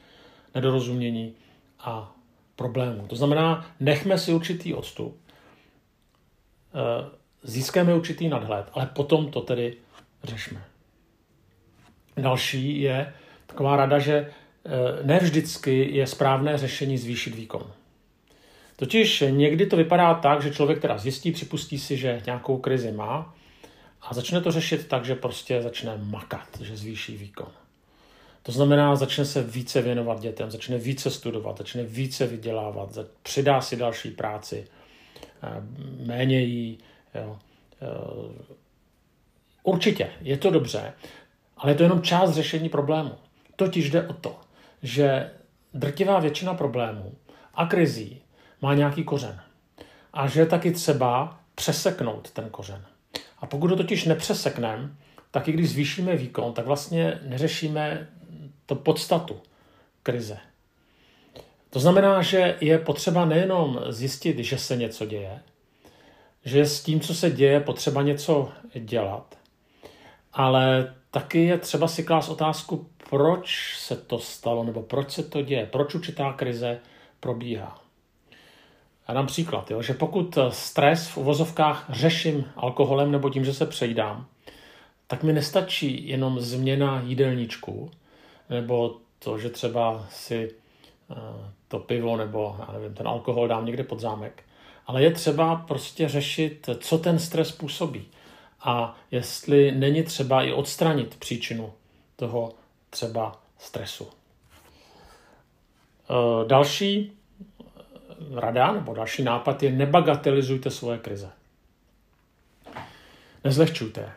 nedorozumění 0.54 1.35
a 1.81 2.14
problémů. 2.57 3.07
To 3.07 3.16
znamená, 3.16 3.66
nechme 3.81 4.18
si 4.18 4.33
určitý 4.33 4.74
odstup, 4.74 5.20
eh, 6.74 7.11
získáme 7.42 7.94
určitý 7.94 8.28
nadhled, 8.28 8.66
ale 8.72 8.87
potom 8.87 9.31
to 9.31 9.40
tedy 9.40 9.76
řešme. 10.24 10.64
Další 12.16 12.81
je 12.81 13.14
taková 13.46 13.76
rada, 13.76 13.98
že 13.98 14.14
eh, 14.14 15.07
ne 15.07 15.18
vždycky 15.18 15.96
je 15.96 16.07
správné 16.07 16.59
řešení 16.59 16.98
zvýšit 16.98 17.35
výkon. 17.35 17.72
Totiž 18.78 19.24
někdy 19.30 19.66
to 19.66 19.76
vypadá 19.76 20.14
tak, 20.14 20.42
že 20.42 20.50
člověk 20.50 20.80
teda 20.80 20.98
zjistí, 20.98 21.32
připustí 21.32 21.78
si, 21.78 21.96
že 21.96 22.22
nějakou 22.26 22.58
krizi 22.58 22.92
má 22.92 23.34
a 24.02 24.14
začne 24.14 24.40
to 24.40 24.50
řešit 24.52 24.88
tak, 24.88 25.04
že 25.04 25.14
prostě 25.14 25.62
začne 25.62 25.96
makat, 25.96 26.48
že 26.60 26.76
zvýší 26.76 27.16
výkon. 27.16 27.48
To 28.42 28.52
znamená, 28.52 28.96
začne 28.96 29.24
se 29.24 29.42
více 29.42 29.82
věnovat 29.82 30.20
dětem, 30.20 30.50
začne 30.50 30.78
více 30.78 31.10
studovat, 31.10 31.58
začne 31.58 31.82
více 31.82 32.26
vydělávat, 32.26 32.98
přidá 33.22 33.60
si 33.60 33.76
další 33.76 34.10
práci, 34.10 34.66
eh, 35.42 35.62
méně 36.06 36.40
jí. 36.40 36.78
Jo. 37.14 37.38
Eh, 37.82 38.56
určitě, 39.62 40.10
je 40.20 40.38
to 40.38 40.50
dobře, 40.50 40.92
ale 41.56 41.72
je 41.72 41.74
to 41.74 41.82
jenom 41.82 42.02
část 42.02 42.30
řešení 42.30 42.68
problému. 42.68 43.12
Totiž 43.56 43.90
jde 43.90 44.08
o 44.08 44.12
to, 44.12 44.36
že 44.82 45.30
drtivá 45.74 46.20
většina 46.20 46.54
problémů 46.54 47.14
a 47.54 47.66
krizí 47.66 48.22
má 48.62 48.75
nějaký 48.75 49.05
kořen. 49.05 49.40
A 50.12 50.29
že 50.29 50.40
je 50.40 50.47
taky 50.47 50.73
třeba 50.73 51.40
přeseknout 51.55 52.31
ten 52.31 52.51
kořen. 52.51 52.85
A 53.38 53.47
pokud 53.47 53.71
ho 53.71 53.77
totiž 53.77 54.05
nepřesekneme, 54.05 54.90
tak 55.31 55.49
i 55.49 55.53
když 55.53 55.71
zvýšíme 55.71 56.16
výkon, 56.16 56.53
tak 56.53 56.66
vlastně 56.66 57.21
neřešíme 57.23 58.09
to 58.66 58.75
podstatu 58.75 59.40
krize. 60.03 60.38
To 61.71 61.81
znamená, 61.81 62.23
že 62.23 62.57
je 62.61 62.79
potřeba 62.79 63.25
nejenom 63.25 63.81
zjistit, 63.88 64.38
že 64.38 64.59
se 64.59 64.77
něco 64.77 65.07
děje, 65.07 65.40
že 66.44 66.66
s 66.66 66.83
tím, 66.83 67.01
co 67.01 67.14
se 67.14 67.31
děje, 67.31 67.61
potřeba 67.61 68.03
něco 68.03 68.53
dělat, 68.75 69.38
ale 70.33 70.94
taky 71.11 71.44
je 71.44 71.59
třeba 71.59 71.88
si 71.88 72.05
klást 72.05 72.29
otázku, 72.29 72.87
proč 73.11 73.77
se 73.79 73.97
to 73.97 74.18
stalo, 74.18 74.64
nebo 74.64 74.83
proč 74.83 75.11
se 75.11 75.23
to 75.23 75.42
děje, 75.42 75.66
proč 75.66 75.94
určitá 75.94 76.33
krize 76.33 76.79
probíhá. 77.21 77.88
Já 79.09 79.14
dám 79.14 79.27
příklad, 79.27 79.71
jo, 79.71 79.83
že 79.83 79.94
pokud 79.94 80.38
stres 80.51 81.09
v 81.09 81.16
uvozovkách 81.16 81.87
řeším 81.88 82.44
alkoholem 82.57 83.12
nebo 83.12 83.31
tím, 83.31 83.44
že 83.44 83.55
se 83.55 83.66
přejdám, 83.66 84.27
tak 85.07 85.23
mi 85.23 85.33
nestačí 85.33 86.09
jenom 86.09 86.40
změna 86.40 87.01
jídelníčku, 87.01 87.90
nebo 88.51 88.97
to, 89.18 89.38
že 89.38 89.51
třeba 89.51 90.07
si 90.11 90.51
eh, 91.11 91.14
to 91.68 91.79
pivo 91.79 92.16
nebo 92.16 92.57
já 92.59 92.73
nevím, 92.73 92.94
ten 92.94 93.09
alkohol 93.09 93.49
dám 93.49 93.66
někde 93.66 93.85
pod 93.85 94.01
zámek. 94.01 94.42
Ale 94.87 95.03
je 95.03 95.11
třeba 95.11 95.57
prostě 95.57 96.09
řešit, 96.09 96.68
co 96.79 96.99
ten 96.99 97.18
stres 97.18 97.53
působí. 97.53 98.07
A 98.61 98.97
jestli 99.11 99.73
není 99.73 100.03
třeba 100.03 100.42
i 100.42 100.53
odstranit 100.53 101.16
příčinu 101.16 101.73
toho 102.16 102.53
třeba 102.90 103.40
stresu. 103.59 104.09
Eh, 106.11 106.49
další 106.49 107.17
rada 108.35 108.72
nebo 108.72 108.94
další 108.94 109.22
nápad 109.22 109.62
je 109.62 109.70
nebagatelizujte 109.72 110.70
svoje 110.70 110.98
krize. 110.98 111.31
Nezlehčujte 113.44 114.12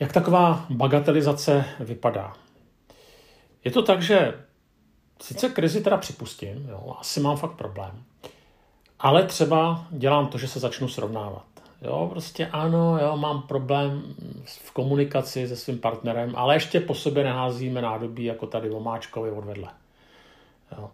Jak 0.00 0.12
taková 0.12 0.66
bagatelizace 0.70 1.64
vypadá? 1.80 2.32
Je 3.64 3.70
to 3.70 3.82
tak, 3.82 4.02
že 4.02 4.34
sice 5.22 5.48
krizi 5.48 5.80
teda 5.80 5.96
připustím, 5.96 6.68
jo, 6.68 6.96
asi 6.98 7.20
mám 7.20 7.36
fakt 7.36 7.52
problém, 7.52 8.02
ale 8.98 9.22
třeba 9.26 9.86
dělám 9.90 10.26
to, 10.26 10.38
že 10.38 10.48
se 10.48 10.60
začnu 10.60 10.88
srovnávat. 10.88 11.44
Jo, 11.82 12.08
prostě 12.10 12.46
ano, 12.46 12.98
jo, 13.02 13.16
mám 13.16 13.42
problém 13.42 14.02
v 14.44 14.72
komunikaci 14.72 15.48
se 15.48 15.56
svým 15.56 15.78
partnerem, 15.78 16.32
ale 16.36 16.56
ještě 16.56 16.80
po 16.80 16.94
sobě 16.94 17.24
neházíme 17.24 17.82
nádobí 17.82 18.24
jako 18.24 18.46
tady 18.46 18.70
omáčkovi 18.70 19.30
odvedle. 19.30 19.68
Jo. 20.78 20.90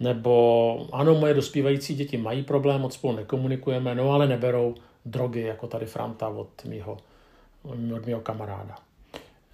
Nebo 0.00 0.86
ano, 0.92 1.14
moje 1.14 1.34
dospívající 1.34 1.94
děti 1.94 2.16
mají 2.16 2.42
problém, 2.42 2.80
moc 2.80 2.94
spolu 2.94 3.16
nekomunikujeme, 3.16 3.94
no 3.94 4.10
ale 4.10 4.28
neberou 4.28 4.74
drogy, 5.04 5.40
jako 5.40 5.66
tady 5.66 5.86
Franta 5.86 6.28
od 6.28 6.64
mýho, 6.64 6.96
od 7.94 8.06
mýho 8.06 8.20
kamaráda. 8.20 8.74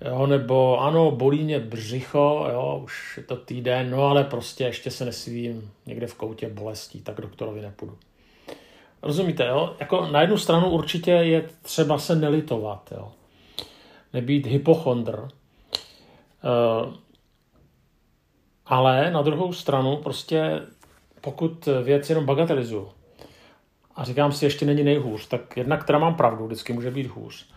Jo, 0.01 0.27
nebo 0.27 0.81
ano, 0.81 1.11
bolí 1.11 1.45
mě 1.45 1.61
břicho, 1.61 2.47
jo, 2.53 2.81
už 2.85 3.17
je 3.17 3.23
to 3.23 3.37
týden, 3.37 3.91
no 3.91 4.05
ale 4.05 4.25
prostě 4.25 4.65
ještě 4.65 4.91
se 4.91 5.05
nesvím 5.05 5.71
někde 5.87 6.07
v 6.07 6.15
koutě 6.15 6.49
bolestí, 6.49 7.01
tak 7.01 7.21
doktorovi 7.21 7.61
nepůjdu. 7.61 7.99
Rozumíte, 9.03 9.47
jo? 9.47 9.77
Jako 9.81 10.07
na 10.07 10.21
jednu 10.21 10.39
stranu 10.39 10.71
určitě 10.71 11.11
je 11.11 11.49
třeba 11.63 11.99
se 11.99 12.17
nelitovat, 12.17 12.93
jo? 12.97 13.13
Nebýt 14.13 14.47
hypochondr. 14.47 15.19
Uh, 15.19 15.29
ale 18.67 19.11
na 19.11 19.23
druhou 19.23 19.53
stranu 19.53 19.97
prostě 19.97 20.63
pokud 21.21 21.69
věc 21.83 22.11
jenom 22.11 22.27
bagatelizuju 22.27 22.89
a 23.97 24.05
říkám 24.05 24.33
si, 24.33 24.45
ještě 24.45 24.67
není 24.67 24.85
nejhůř, 24.85 25.29
tak 25.29 25.57
jednak 25.57 25.85
teda 25.85 25.99
mám 25.99 26.15
pravdu, 26.15 26.47
vždycky 26.47 26.73
může 26.73 26.91
být 26.91 27.07
hůř, 27.07 27.49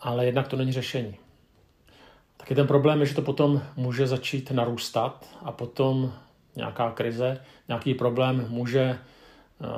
ale 0.00 0.26
jednak 0.26 0.48
to 0.48 0.56
není 0.56 0.72
řešení. 0.72 1.12
Tak 1.12 2.48
Taky 2.48 2.54
ten 2.54 2.66
problém 2.66 3.00
je, 3.00 3.06
že 3.06 3.14
to 3.14 3.22
potom 3.22 3.62
může 3.76 4.06
začít 4.06 4.50
narůstat 4.50 5.26
a 5.42 5.52
potom 5.52 6.12
nějaká 6.56 6.90
krize, 6.90 7.44
nějaký 7.68 7.94
problém 7.94 8.46
může 8.48 8.80
eh, 8.80 8.98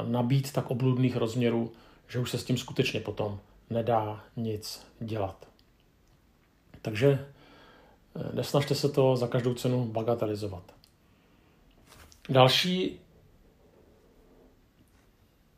nabít 0.04 0.52
tak 0.52 0.70
obludných 0.70 1.16
rozměrů, 1.16 1.72
že 2.08 2.18
už 2.18 2.30
se 2.30 2.38
s 2.38 2.44
tím 2.44 2.58
skutečně 2.58 3.00
potom 3.00 3.38
nedá 3.70 4.24
nic 4.36 4.86
dělat. 5.00 5.46
Takže 6.82 7.26
nesnažte 8.32 8.74
se 8.74 8.88
to 8.88 9.16
za 9.16 9.26
každou 9.26 9.54
cenu 9.54 9.84
bagatelizovat. 9.84 10.62
Další, 12.28 13.00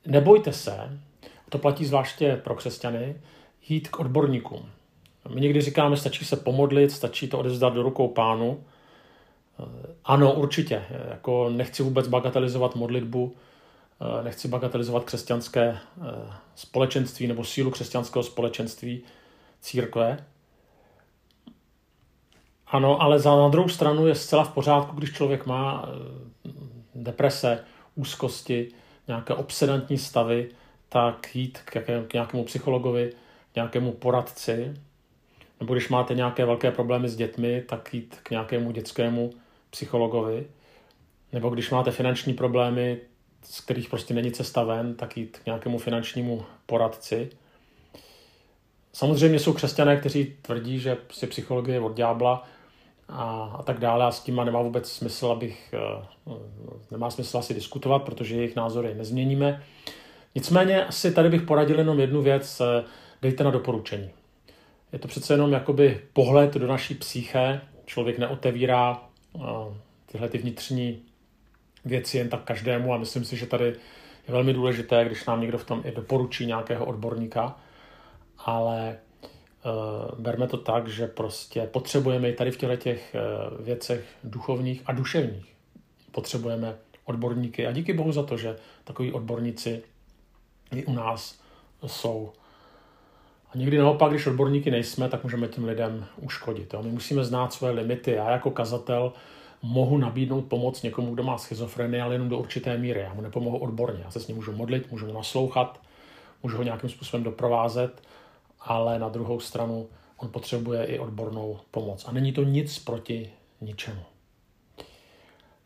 nebojte 0.07 0.53
se, 0.53 0.99
to 1.49 1.59
platí 1.59 1.85
zvláště 1.85 2.41
pro 2.45 2.55
křesťany, 2.55 3.21
jít 3.69 3.89
k 3.89 4.01
odborníkům. 4.01 4.71
My 5.35 5.41
někdy 5.41 5.61
říkáme, 5.61 5.97
stačí 5.97 6.25
se 6.25 6.37
pomodlit, 6.37 6.93
stačí 6.93 7.29
to 7.29 7.39
odevzdat 7.39 7.75
do 7.75 7.83
rukou 7.83 8.09
pánu. 8.09 8.65
Ano, 10.05 10.33
určitě. 10.33 10.85
Jako 11.11 11.51
nechci 11.51 11.83
vůbec 11.83 12.09
bagatelizovat 12.09 12.75
modlitbu, 12.75 13.37
nechci 14.23 14.49
bagatelizovat 14.49 15.05
křesťanské 15.05 15.63
eh, 15.63 15.79
společenství 16.55 17.27
nebo 17.27 17.45
sílu 17.45 17.71
křesťanského 17.71 18.23
společenství 18.23 19.03
církve. 19.61 20.27
Ano, 22.73 23.03
ale 23.03 23.19
za 23.19 23.37
na 23.37 23.49
druhou 23.49 23.69
stranu 23.69 24.07
je 24.07 24.15
zcela 24.15 24.45
v 24.45 24.53
pořádku, 24.53 24.97
když 24.97 25.13
člověk 25.13 25.47
má 25.47 25.89
eh, 25.89 26.51
deprese, 26.95 27.65
úzkosti, 27.95 28.69
nějaké 29.09 29.35
obsedantní 29.35 29.99
stavy, 29.99 30.49
tak 30.89 31.37
jít 31.37 31.59
k, 31.65 31.75
jaké, 31.75 32.05
k 32.09 32.13
nějakému 32.13 32.45
psychologovi, 32.45 33.13
nějakému 33.55 33.93
poradci, 33.93 34.75
nebo 35.61 35.75
když 35.75 35.89
máte 35.89 36.15
nějaké 36.15 36.45
velké 36.45 36.71
problémy 36.71 37.09
s 37.09 37.17
dětmi, 37.17 37.63
tak 37.69 37.95
jít 37.95 38.19
k 38.23 38.31
nějakému 38.31 38.71
dětskému 38.71 39.31
psychologovi, 39.71 40.47
nebo 41.33 41.51
když 41.51 41.71
máte 41.71 41.91
finanční 41.91 42.35
problémy, 42.35 42.99
z 43.43 43.61
kterých 43.61 43.89
prostě 43.89 44.15
není 44.15 44.33
cesta 44.33 44.63
ven, 44.63 44.95
tak 44.95 45.17
jít 45.17 45.39
k 45.43 45.47
nějakému 45.47 45.79
finančnímu 45.79 46.45
poradci. 46.67 47.31
Samozřejmě 48.93 49.39
jsou 49.39 49.53
křesťané, 49.53 49.97
kteří 49.97 50.37
tvrdí, 50.43 50.79
že 50.79 50.95
prostě 50.95 51.27
psychologie 51.27 51.77
je 51.77 51.81
od 51.81 51.97
ďábla 51.97 52.45
a, 53.13 53.57
a 53.59 53.63
tak 53.63 53.79
dále 53.79 54.05
a 54.05 54.11
s 54.11 54.21
tím 54.21 54.37
nemá 54.37 54.63
vůbec 54.63 54.93
smysl, 54.93 55.27
abych, 55.27 55.75
eh, 55.75 56.33
nemá 56.91 57.11
smysl 57.11 57.39
asi 57.39 57.55
diskutovat, 57.55 58.03
protože 58.03 58.37
jejich 58.37 58.57
názory 58.57 58.95
nezměníme. 58.95 59.63
Nicméně 60.35 60.85
asi 60.85 61.13
tady 61.13 61.29
bych 61.29 61.43
poradil 61.43 61.79
jenom 61.79 62.01
jednu 62.01 62.23
věc, 62.23 62.61
eh, 62.61 62.85
dejte 63.23 63.45
na 63.45 63.51
doporučení. 63.51 64.11
Je 64.93 64.99
to 64.99 65.09
přece 65.09 65.35
jenom 65.35 65.53
jakoby 65.53 66.01
pohled 66.13 66.55
do 66.55 66.67
naší 66.67 66.95
psyché. 66.95 67.61
Člověk 67.87 68.19
neotevírá 68.19 69.03
eh, 69.37 69.41
tyhle 70.07 70.29
ty 70.29 70.39
vnitřní 70.39 71.03
věci 71.85 72.19
jen 72.19 72.29
tak 72.29 72.43
každému 72.43 72.95
a 72.95 72.99
myslím 72.99 73.25
si, 73.25 73.37
že 73.37 73.47
tady 73.47 73.65
je 74.29 74.33
velmi 74.33 74.53
důležité, 74.53 75.05
když 75.05 75.25
nám 75.25 75.41
někdo 75.41 75.59
v 75.59 75.65
tom 75.65 75.83
i 75.85 75.93
doporučí 75.93 76.47
nějakého 76.47 76.87
odborníka, 76.87 77.57
ale 78.39 78.99
berme 80.19 80.47
to 80.47 80.57
tak, 80.57 80.89
že 80.89 81.07
prostě 81.07 81.63
potřebujeme 81.63 82.31
i 82.31 82.33
tady 82.33 82.51
v 82.51 82.57
těchto 82.57 82.77
těch 82.77 83.17
uh, 83.17 83.65
věcech 83.65 84.05
duchovních 84.25 84.83
a 84.87 84.93
duševních. 84.93 85.57
Potřebujeme 86.13 86.77
odborníky 87.05 87.67
a 87.67 87.73
díky 87.73 87.93
bohu 87.93 88.13
za 88.13 88.23
to, 88.23 88.37
že 88.37 88.57
takový 88.85 89.13
odborníci 89.13 89.83
i 90.77 90.85
u 90.85 90.93
nás 90.93 91.41
jsou. 91.87 92.33
A 93.55 93.59
někdy 93.59 93.79
naopak, 93.79 94.11
když 94.11 94.27
odborníky 94.27 94.71
nejsme, 94.71 95.09
tak 95.09 95.23
můžeme 95.23 95.49
tím 95.49 95.65
lidem 95.65 96.07
uškodit. 96.17 96.75
Jo? 96.75 96.83
My 96.83 96.91
musíme 96.91 97.25
znát 97.25 97.53
svoje 97.53 97.73
limity. 97.73 98.11
Já 98.11 98.31
jako 98.31 98.51
kazatel 98.51 99.13
mohu 99.63 99.99
nabídnout 99.99 100.43
pomoc 100.43 100.83
někomu, 100.83 101.15
kdo 101.15 101.23
má 101.23 101.39
schizofrenii, 101.39 102.01
ale 102.01 102.15
jenom 102.15 102.29
do 102.29 102.39
určité 102.39 102.79
míry. 102.79 103.01
Já 103.01 103.15
mu 103.15 103.21
nepomohu 103.21 103.59
odborně. 103.59 104.03
Já 104.05 104.11
se 104.11 104.21
s 104.21 104.27
ním 104.27 104.37
můžu 104.37 104.53
modlit, 104.53 104.91
můžu 104.91 105.07
mu 105.07 105.13
naslouchat, 105.13 105.81
můžu 106.43 106.57
ho 106.57 106.63
nějakým 106.63 106.91
způsobem 106.91 107.25
doprovázet, 107.25 108.03
ale 108.65 108.99
na 108.99 109.09
druhou 109.09 109.41
stranu 109.41 109.89
on 110.17 110.29
potřebuje 110.29 110.85
i 110.85 110.99
odbornou 110.99 111.59
pomoc. 111.71 112.05
A 112.09 112.13
není 112.13 112.33
to 112.33 112.45
nic 112.45 112.79
proti 112.79 113.31
ničemu. 113.61 114.03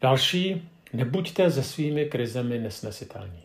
Další, 0.00 0.68
nebuďte 0.92 1.50
se 1.50 1.62
svými 1.62 2.04
krizemi 2.04 2.58
nesnesitelní. 2.58 3.42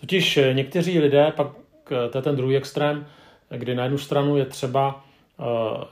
Totiž 0.00 0.36
eh, 0.36 0.54
někteří 0.54 0.98
lidé, 0.98 1.32
pak 1.36 1.46
eh, 1.90 2.08
to 2.08 2.18
je 2.18 2.22
ten 2.22 2.36
druhý 2.36 2.56
extrém, 2.56 3.06
kdy 3.50 3.74
na 3.74 3.82
jednu 3.82 3.98
stranu 3.98 4.36
je 4.36 4.46
třeba 4.46 5.04
eh, 5.40 5.44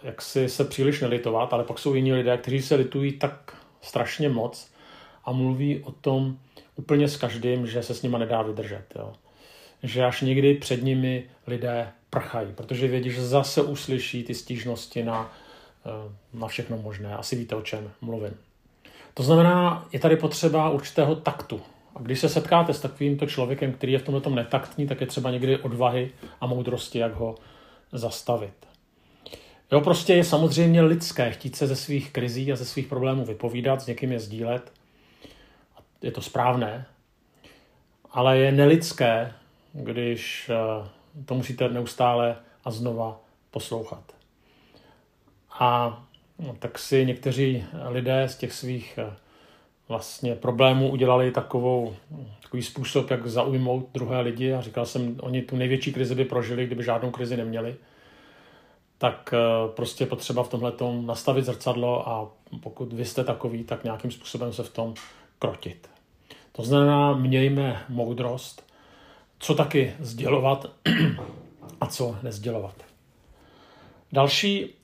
jak 0.03 0.23
si 0.23 0.49
se 0.49 0.65
příliš 0.65 1.01
nelitovat, 1.01 1.53
ale 1.53 1.65
pak 1.65 1.79
jsou 1.79 1.95
jiní 1.95 2.13
lidé, 2.13 2.37
kteří 2.39 2.63
se 2.63 2.75
litují 2.75 3.13
tak 3.13 3.57
strašně 3.81 4.29
moc 4.29 4.73
a 5.25 5.33
mluví 5.33 5.83
o 5.85 5.93
tom 5.93 6.39
úplně 6.77 7.09
s 7.09 7.17
každým, 7.17 7.67
že 7.67 7.83
se 7.83 7.95
s 7.95 8.03
nima 8.03 8.19
nedá 8.19 8.43
vydržet. 8.43 8.85
Jo. 8.97 9.13
Že 9.83 10.05
až 10.05 10.21
někdy 10.21 10.55
před 10.55 10.83
nimi 10.83 11.25
lidé 11.47 11.93
prchají, 12.11 12.53
protože 12.53 12.89
vědí, 12.89 13.11
že 13.11 13.27
zase 13.27 13.63
uslyší 13.63 14.25
ty 14.25 14.35
stížnosti 14.35 15.05
na, 15.05 15.33
na 16.35 16.49
všechno 16.49 16.79
možné. 16.79 17.17
Asi 17.17 17.37
víte, 17.37 17.57
o 17.57 17.63
čem 17.63 17.91
mluvím. 18.01 18.35
To 19.15 19.23
znamená, 19.23 19.89
je 19.93 20.01
tady 20.01 20.17
potřeba 20.17 20.71
určitého 20.71 21.15
taktu, 21.15 21.61
a 21.97 22.03
když 22.03 22.21
se 22.21 22.29
setkáte 22.29 22.75
s 22.75 22.81
takovýmto 22.81 23.27
člověkem, 23.27 23.73
který 23.73 23.93
je 23.93 23.99
v 23.99 24.03
tomhle 24.03 24.23
netaktní, 24.31 24.87
tak 24.87 25.01
je 25.01 25.07
třeba 25.07 25.31
někdy 25.31 25.59
odvahy 25.59 26.11
a 26.41 26.47
moudrosti, 26.47 26.99
jak 26.99 27.15
ho 27.15 27.35
zastavit. 27.93 28.67
Jo, 29.73 29.81
prostě 29.81 30.15
je 30.15 30.25
samozřejmě 30.25 30.83
lidské 30.83 31.31
chtít 31.31 31.57
se 31.57 31.67
ze 31.67 31.77
svých 31.77 32.13
krizí 32.13 32.53
a 32.53 32.57
ze 32.57 32.65
svých 32.65 32.87
problémů 32.87 33.25
vypovídat, 33.25 33.81
s 33.81 33.87
někým 33.87 34.13
je 34.13 34.21
sdílet. 34.21 34.73
Je 36.03 36.11
to 36.11 36.23
správné. 36.23 36.87
Ale 38.11 38.39
je 38.39 38.53
nelidské, 38.53 39.33
když 39.73 40.51
eh, 40.51 40.89
to 41.25 41.35
musíte 41.35 41.69
neustále 41.69 42.37
a 42.65 42.71
znova 42.71 43.21
poslouchat. 43.51 44.13
A 45.51 46.03
no, 46.39 46.57
tak 46.59 46.79
si 46.79 47.07
někteří 47.07 47.65
lidé 47.89 48.29
z 48.29 48.37
těch 48.37 48.53
svých 48.53 48.99
eh, 48.99 49.17
vlastně 49.89 50.35
problémů 50.35 50.91
udělali 50.91 51.31
takovou, 51.31 51.97
takový 52.43 52.63
způsob, 52.63 53.11
jak 53.11 53.27
zaujmout 53.27 53.89
druhé 53.95 54.21
lidi 54.21 54.53
a 54.53 54.61
říkal 54.61 54.87
jsem, 54.87 55.17
oni 55.21 55.43
tu 55.43 55.57
největší 55.57 55.93
krizi 55.93 56.15
by 56.15 56.25
prožili, 56.25 56.67
kdyby 56.67 56.85
žádnou 56.85 57.11
krizi 57.11 57.37
neměli. 57.37 57.77
Tak 58.99 59.35
eh, 59.35 59.39
prostě 59.77 60.07
potřeba 60.07 60.43
v 60.43 60.49
tomhle 60.49 60.73
nastavit 61.01 61.45
zrcadlo 61.45 62.09
a 62.09 62.31
pokud 62.61 62.93
vy 62.93 63.05
jste 63.05 63.25
takový, 63.25 63.65
tak 63.65 63.85
nějakým 63.85 64.11
způsobem 64.11 64.53
se 64.53 64.63
v 64.63 64.73
tom 64.73 64.95
krotit. 65.39 65.89
To 66.53 66.63
znamená, 66.63 67.13
mějme 67.13 67.85
moudrost, 67.89 68.66
co 69.39 69.55
taky 69.55 69.95
sdělovat 70.01 70.67
a 71.81 71.87
co 71.87 72.17
nezdělovat. 72.23 72.75
Další 74.13 74.75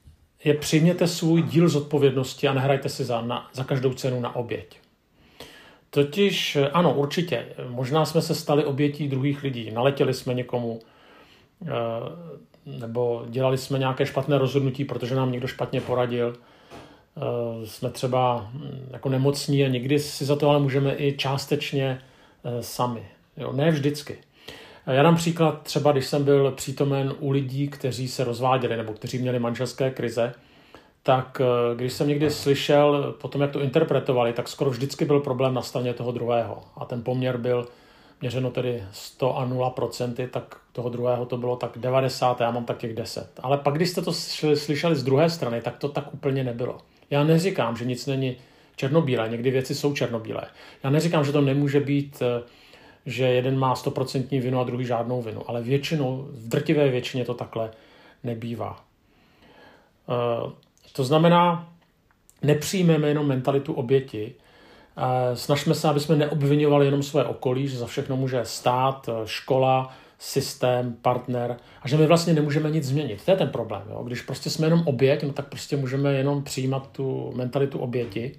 je 0.44 0.54
přijměte 0.54 1.06
svůj 1.06 1.42
díl 1.42 1.68
zodpovědnosti 1.68 2.48
a 2.48 2.54
nehrajte 2.54 2.88
si 2.88 3.04
za, 3.04 3.20
na, 3.20 3.50
za 3.52 3.64
každou 3.64 3.94
cenu 3.94 4.20
na 4.20 4.36
oběť. 4.36 4.78
Totiž, 5.90 6.58
ano, 6.72 6.94
určitě. 6.94 7.46
Možná 7.68 8.04
jsme 8.04 8.22
se 8.22 8.34
stali 8.34 8.64
obětí 8.64 9.08
druhých 9.08 9.42
lidí. 9.42 9.70
Naletěli 9.70 10.14
jsme 10.14 10.34
někomu, 10.34 10.80
eh, 11.62 11.70
nebo 12.66 13.24
dělali 13.28 13.58
jsme 13.58 13.78
nějaké 13.78 14.06
špatné 14.06 14.38
rozhodnutí, 14.38 14.84
protože 14.84 15.14
nám 15.14 15.32
někdo 15.32 15.46
špatně 15.46 15.80
poradil. 15.80 16.36
Eh, 16.36 17.66
jsme 17.66 17.90
třeba 17.90 18.50
hm, 18.52 18.88
jako 18.90 19.08
nemocní 19.08 19.64
a 19.64 19.68
někdy 19.68 19.98
si 19.98 20.24
za 20.24 20.36
to 20.36 20.48
ale 20.48 20.60
můžeme 20.60 20.94
i 20.96 21.16
částečně 21.16 22.02
eh, 22.44 22.62
sami. 22.62 23.06
Jo, 23.36 23.52
ne 23.52 23.70
vždycky. 23.70 24.18
Já 24.86 25.02
dám 25.02 25.16
příklad 25.16 25.62
třeba, 25.62 25.92
když 25.92 26.06
jsem 26.06 26.24
byl 26.24 26.50
přítomen 26.50 27.14
u 27.20 27.30
lidí, 27.30 27.68
kteří 27.68 28.08
se 28.08 28.24
rozváděli 28.24 28.76
nebo 28.76 28.92
kteří 28.92 29.18
měli 29.18 29.38
manželské 29.38 29.90
krize, 29.90 30.34
tak 31.02 31.40
eh, 31.40 31.76
když 31.76 31.92
jsem 31.92 32.08
někdy 32.08 32.30
slyšel 32.30 33.14
potom, 33.20 33.40
jak 33.40 33.50
to 33.50 33.60
interpretovali, 33.60 34.32
tak 34.32 34.48
skoro 34.48 34.70
vždycky 34.70 35.04
byl 35.04 35.20
problém 35.20 35.54
na 35.54 35.62
straně 35.62 35.94
toho 35.94 36.12
druhého. 36.12 36.62
A 36.76 36.84
ten 36.84 37.02
poměr 37.02 37.36
byl 37.36 37.68
měřeno 38.20 38.50
tedy 38.50 38.84
100 38.92 39.38
a 39.38 39.44
0 39.44 39.70
procenty, 39.70 40.26
tak 40.26 40.56
toho 40.72 40.88
druhého 40.88 41.26
to 41.26 41.36
bylo 41.36 41.56
tak 41.56 41.70
90, 41.76 42.40
já 42.40 42.50
mám 42.50 42.64
tak 42.64 42.78
těch 42.78 42.94
10. 42.94 43.30
Ale 43.42 43.58
pak, 43.58 43.74
když 43.74 43.90
jste 43.90 44.02
to 44.02 44.12
slyšeli 44.54 44.96
z 44.96 45.02
druhé 45.02 45.30
strany, 45.30 45.60
tak 45.60 45.76
to 45.76 45.88
tak 45.88 46.14
úplně 46.14 46.44
nebylo. 46.44 46.78
Já 47.10 47.24
neříkám, 47.24 47.76
že 47.76 47.84
nic 47.84 48.06
není 48.06 48.36
černobílé, 48.76 49.28
někdy 49.28 49.50
věci 49.50 49.74
jsou 49.74 49.94
černobílé. 49.94 50.42
Já 50.84 50.90
neříkám, 50.90 51.24
že 51.24 51.32
to 51.32 51.40
nemůže 51.40 51.80
být, 51.80 52.22
eh, 52.22 52.42
že 53.06 53.24
jeden 53.24 53.58
má 53.58 53.74
100% 53.74 54.40
vinu 54.40 54.60
a 54.60 54.64
druhý 54.64 54.84
žádnou 54.84 55.22
vinu, 55.22 55.42
ale 55.46 55.62
většinou, 55.62 56.26
v 56.30 56.48
drtivé 56.48 56.88
většině 56.88 57.24
to 57.24 57.34
takhle 57.34 57.70
nebývá. 58.24 58.84
Eh, 60.08 60.50
to 60.92 61.04
znamená, 61.04 61.72
nepřijmeme 62.42 63.08
jenom 63.08 63.26
mentalitu 63.26 63.72
oběti, 63.72 64.34
snažme 65.34 65.74
se, 65.74 65.88
aby 65.88 66.00
jsme 66.00 66.16
neobvinovali 66.16 66.86
jenom 66.86 67.02
své 67.02 67.24
okolí, 67.24 67.68
že 67.68 67.78
za 67.78 67.86
všechno 67.86 68.16
může 68.16 68.44
stát, 68.44 69.08
škola, 69.24 69.94
systém, 70.18 70.96
partner 71.02 71.56
a 71.82 71.88
že 71.88 71.96
my 71.96 72.06
vlastně 72.06 72.32
nemůžeme 72.32 72.70
nic 72.70 72.84
změnit. 72.84 73.24
To 73.24 73.30
je 73.30 73.36
ten 73.36 73.48
problém. 73.48 73.82
Jo? 73.90 74.02
Když 74.04 74.22
prostě 74.22 74.50
jsme 74.50 74.66
jenom 74.66 74.82
oběť, 74.86 75.22
no 75.22 75.32
tak 75.32 75.48
prostě 75.48 75.76
můžeme 75.76 76.12
jenom 76.12 76.44
přijímat 76.44 76.88
tu 76.92 77.32
mentalitu 77.36 77.78
oběti. 77.78 78.34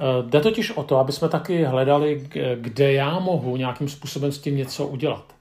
Eh, 0.00 0.22
jde 0.22 0.40
totiž 0.40 0.70
o 0.70 0.82
to, 0.82 0.98
aby 0.98 1.12
jsme 1.12 1.28
taky 1.28 1.64
hledali, 1.64 2.28
kde 2.54 2.92
já 2.92 3.18
mohu 3.18 3.56
nějakým 3.56 3.88
způsobem 3.88 4.32
s 4.32 4.38
tím 4.38 4.56
něco 4.56 4.86
udělat. 4.86 5.34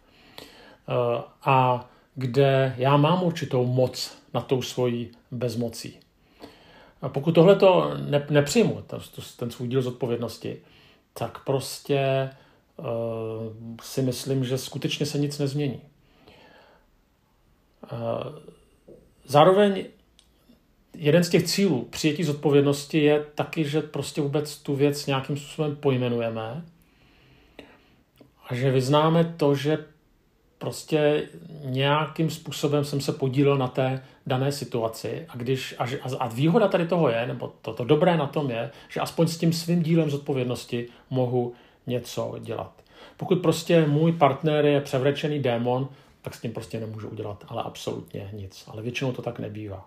Eh, 0.89 1.24
a 1.43 1.89
kde 2.15 2.76
já 2.78 2.98
mám 2.98 3.24
určitou 3.24 3.65
moc 3.65 4.17
na 4.34 4.41
tou 4.41 4.62
svojí 4.62 5.12
bezmocí. 5.32 6.00
A 7.02 7.10
pokud 7.10 7.32
tohle 7.32 7.56
to 7.56 7.91
ne, 7.98 8.26
nepřijmu, 8.30 8.84
ten 9.38 9.52
svůj 9.52 9.67
díl 9.67 9.82
zodpovědnosti, 9.82 10.58
tak 11.13 11.43
prostě 11.43 12.30
uh, 12.78 12.86
si 13.82 14.02
myslím, 14.02 14.43
že 14.43 14.58
skutečně 14.58 15.06
se 15.06 15.17
nic 15.17 15.39
nezmění. 15.39 15.82
Zároveň 19.26 19.86
jeden 21.02 21.24
z 21.24 21.30
těch 21.30 21.44
cílů 21.44 21.88
přijetí 21.90 22.24
zodpovědnosti 22.24 23.04
je 23.04 23.26
taky, 23.36 23.70
že 23.70 23.82
prostě 23.82 24.22
vůbec 24.22 24.58
tu 24.58 24.76
věc 24.76 25.06
nějakým 25.06 25.38
způsobem 25.38 25.76
pojmenujeme 25.76 26.66
a 28.48 28.56
že 28.56 28.72
vyznáme 28.72 29.34
to, 29.38 29.56
že 29.56 29.78
prostě 30.58 31.30
nějakým 31.64 32.30
způsobem 32.30 32.86
jsem 32.86 33.02
se 33.02 33.12
podílel 33.12 33.58
na 33.58 33.68
té 33.68 34.04
dané 34.28 34.52
situaci 34.52 35.26
a, 35.30 35.38
když, 35.38 35.76
a, 35.78 35.86
a 36.20 36.28
výhoda 36.28 36.68
tady 36.68 36.88
toho 36.88 37.10
je, 37.10 37.28
nebo 37.28 37.54
to, 37.62 37.74
to 37.74 37.84
dobré 37.84 38.18
na 38.18 38.28
tom 38.28 38.52
je, 38.52 38.72
že 38.90 39.00
aspoň 39.00 39.28
s 39.28 39.38
tím 39.38 39.54
svým 39.54 39.84
dílem 39.84 40.10
zodpovědnosti 40.10 40.88
mohu 41.10 41.54
něco 41.88 42.36
dělat. 42.40 42.84
Pokud 43.18 43.36
prostě 43.36 43.86
můj 43.86 44.12
partner 44.12 44.66
je 44.66 44.82
převrečený 44.82 45.40
démon, 45.40 45.90
tak 46.22 46.36
s 46.36 46.42
tím 46.42 46.54
prostě 46.54 46.80
nemůžu 46.80 47.10
udělat, 47.10 47.46
ale 47.48 47.64
absolutně 47.64 48.30
nic. 48.34 48.64
Ale 48.68 48.82
většinou 48.82 49.12
to 49.12 49.22
tak 49.22 49.40
nebývá. 49.40 49.86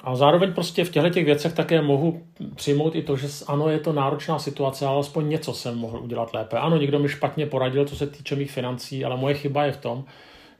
A 0.00 0.16
zároveň 0.16 0.52
prostě 0.52 0.84
v 0.84 0.90
těchto 0.90 1.10
těch 1.10 1.24
věcech 1.24 1.52
také 1.52 1.82
mohu 1.82 2.26
přijmout 2.54 2.94
i 2.94 3.02
to, 3.02 3.16
že 3.16 3.28
ano, 3.46 3.68
je 3.68 3.80
to 3.80 3.92
náročná 3.92 4.38
situace, 4.38 4.86
ale 4.86 4.94
alespoň 4.94 5.28
něco 5.28 5.54
jsem 5.54 5.78
mohl 5.78 5.98
udělat 5.98 6.34
lépe. 6.34 6.58
Ano, 6.58 6.76
někdo 6.76 6.98
mi 6.98 7.08
špatně 7.08 7.46
poradil, 7.46 7.84
co 7.84 7.96
se 7.96 8.06
týče 8.06 8.36
mých 8.36 8.50
financí, 8.50 9.04
ale 9.04 9.16
moje 9.16 9.34
chyba 9.34 9.64
je 9.64 9.72
v 9.72 9.76
tom, 9.76 10.04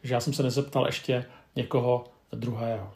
že 0.03 0.15
já 0.15 0.21
jsem 0.21 0.33
se 0.33 0.43
nezeptal 0.43 0.87
ještě 0.87 1.25
někoho 1.57 2.05
druhého. 2.33 2.93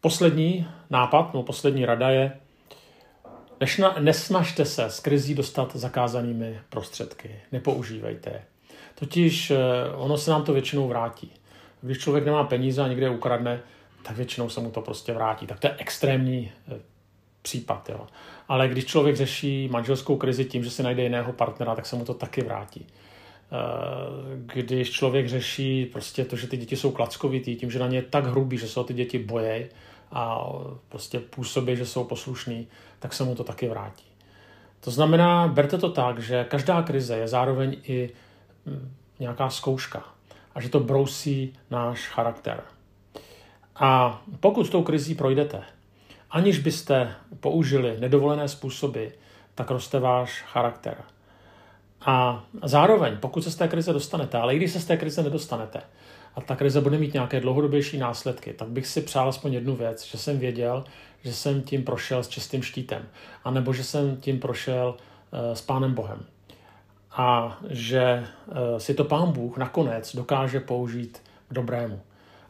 Poslední 0.00 0.66
nápad, 0.90 1.34
no 1.34 1.42
poslední 1.42 1.86
rada 1.86 2.10
je, 2.10 2.40
nesnažte 4.00 4.64
se 4.64 4.90
z 4.90 5.00
krizí 5.00 5.34
dostat 5.34 5.76
zakázanými 5.76 6.60
prostředky. 6.68 7.40
Nepoužívejte 7.52 8.30
je. 8.30 8.44
Totiž 8.94 9.50
eh, 9.50 9.56
ono 9.94 10.18
se 10.18 10.30
nám 10.30 10.44
to 10.44 10.52
většinou 10.52 10.88
vrátí. 10.88 11.32
Když 11.80 11.98
člověk 11.98 12.24
nemá 12.24 12.44
peníze 12.44 12.82
a 12.82 12.88
někde 12.88 13.06
je 13.06 13.10
ukradne, 13.10 13.60
tak 14.02 14.16
většinou 14.16 14.48
se 14.48 14.60
mu 14.60 14.70
to 14.70 14.80
prostě 14.80 15.12
vrátí. 15.12 15.46
Tak 15.46 15.60
to 15.60 15.66
je 15.66 15.74
extrémní 15.78 16.52
eh, 16.68 16.80
případ. 17.42 17.88
Jo. 17.88 18.06
Ale 18.48 18.68
když 18.68 18.84
člověk 18.84 19.16
řeší 19.16 19.68
manželskou 19.68 20.16
krizi 20.16 20.44
tím, 20.44 20.64
že 20.64 20.70
si 20.70 20.82
najde 20.82 21.02
jiného 21.02 21.32
partnera, 21.32 21.74
tak 21.74 21.86
se 21.86 21.96
mu 21.96 22.04
to 22.04 22.14
taky 22.14 22.42
vrátí. 22.42 22.86
Eh, 22.86 24.54
když 24.54 24.90
člověk 24.90 25.28
řeší 25.28 25.86
prostě 25.86 26.24
to, 26.24 26.36
že 26.36 26.46
ty 26.46 26.56
děti 26.56 26.76
jsou 26.76 26.90
klackovitý, 26.90 27.56
tím, 27.56 27.70
že 27.70 27.78
na 27.78 27.86
ně 27.86 27.98
je 27.98 28.02
tak 28.02 28.26
hrubý, 28.26 28.58
že 28.58 28.68
se 28.68 28.80
o 28.80 28.84
ty 28.84 28.94
děti 28.94 29.18
bojí 29.18 29.64
a 30.12 30.48
prostě 30.88 31.20
působí, 31.20 31.76
že 31.76 31.86
jsou 31.86 32.04
poslušný, 32.04 32.66
tak 32.98 33.12
se 33.12 33.24
mu 33.24 33.34
to 33.34 33.44
taky 33.44 33.68
vrátí. 33.68 34.04
To 34.80 34.90
znamená, 34.90 35.48
berte 35.48 35.78
to 35.78 35.90
tak, 35.90 36.18
že 36.18 36.44
každá 36.44 36.82
krize 36.82 37.16
je 37.16 37.28
zároveň 37.28 37.76
i 37.82 38.10
nějaká 39.18 39.50
zkouška 39.50 40.04
a 40.54 40.60
že 40.60 40.68
to 40.68 40.80
brousí 40.80 41.52
náš 41.70 42.08
charakter. 42.08 42.62
A 43.76 44.22
pokud 44.40 44.66
s 44.66 44.70
tou 44.70 44.82
krizí 44.82 45.14
projdete, 45.14 45.62
aniž 46.30 46.58
byste 46.58 47.14
použili 47.40 47.96
nedovolené 48.00 48.48
způsoby, 48.48 49.06
tak 49.54 49.70
roste 49.70 49.98
váš 49.98 50.42
charakter. 50.42 50.96
A 52.06 52.44
zároveň, 52.62 53.16
pokud 53.20 53.42
se 53.42 53.50
z 53.50 53.56
té 53.56 53.68
krize 53.68 53.92
dostanete, 53.92 54.38
ale 54.38 54.54
i 54.54 54.56
když 54.56 54.72
se 54.72 54.80
z 54.80 54.84
té 54.84 54.96
krize 54.96 55.22
nedostanete, 55.22 55.80
a 56.34 56.40
ta 56.40 56.56
krize 56.56 56.80
bude 56.80 56.98
mít 56.98 57.12
nějaké 57.12 57.40
dlouhodobější 57.40 57.98
následky, 57.98 58.52
tak 58.52 58.68
bych 58.68 58.86
si 58.86 59.00
přál 59.00 59.28
aspoň 59.28 59.52
jednu 59.52 59.76
věc, 59.76 60.04
že 60.04 60.18
jsem 60.18 60.38
věděl, 60.38 60.84
že 61.22 61.32
jsem 61.32 61.62
tím 61.62 61.84
prošel 61.84 62.22
s 62.22 62.28
čistým 62.28 62.62
štítem, 62.62 63.08
anebo 63.44 63.72
že 63.72 63.84
jsem 63.84 64.16
tím 64.16 64.40
prošel 64.40 64.96
uh, 64.96 65.54
s 65.54 65.60
Pánem 65.60 65.94
Bohem 65.94 66.26
a 67.14 67.58
že 67.70 68.02
eh, 68.02 68.80
si 68.80 68.94
to 68.94 69.04
pán 69.04 69.32
Bůh 69.32 69.56
nakonec 69.56 70.16
dokáže 70.16 70.60
použít 70.60 71.22
k 71.48 71.54
dobrému. 71.54 72.00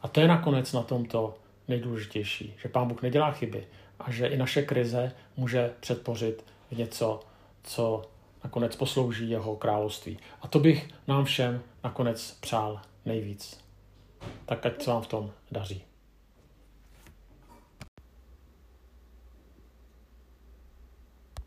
A 0.03 0.09
to 0.09 0.21
je 0.21 0.29
nakonec 0.29 0.73
na 0.73 0.83
tomto 0.83 1.35
nejdůležitější, 1.69 2.55
že 2.63 2.69
pán 2.69 2.89
Bůh 2.89 3.03
nedělá 3.03 3.31
chyby 3.31 3.67
a 4.01 4.11
že 4.11 4.27
i 4.27 4.37
naše 4.37 4.63
krize 4.63 5.13
může 5.37 5.73
předpořit 5.81 6.45
v 6.71 6.77
něco, 6.77 7.21
co 7.63 8.03
nakonec 8.45 8.77
poslouží 8.77 9.31
jeho 9.31 9.57
království. 9.57 10.19
A 10.43 10.49
to 10.49 10.59
bych 10.59 10.89
nám 11.09 11.25
všem 11.25 11.63
nakonec 11.85 12.37
přál 12.41 12.81
nejvíc. 13.05 13.61
Tak 14.47 14.67
ať 14.67 14.83
se 14.83 14.91
vám 14.91 15.03
v 15.03 15.07
tom 15.07 15.31
daří. 15.53 15.85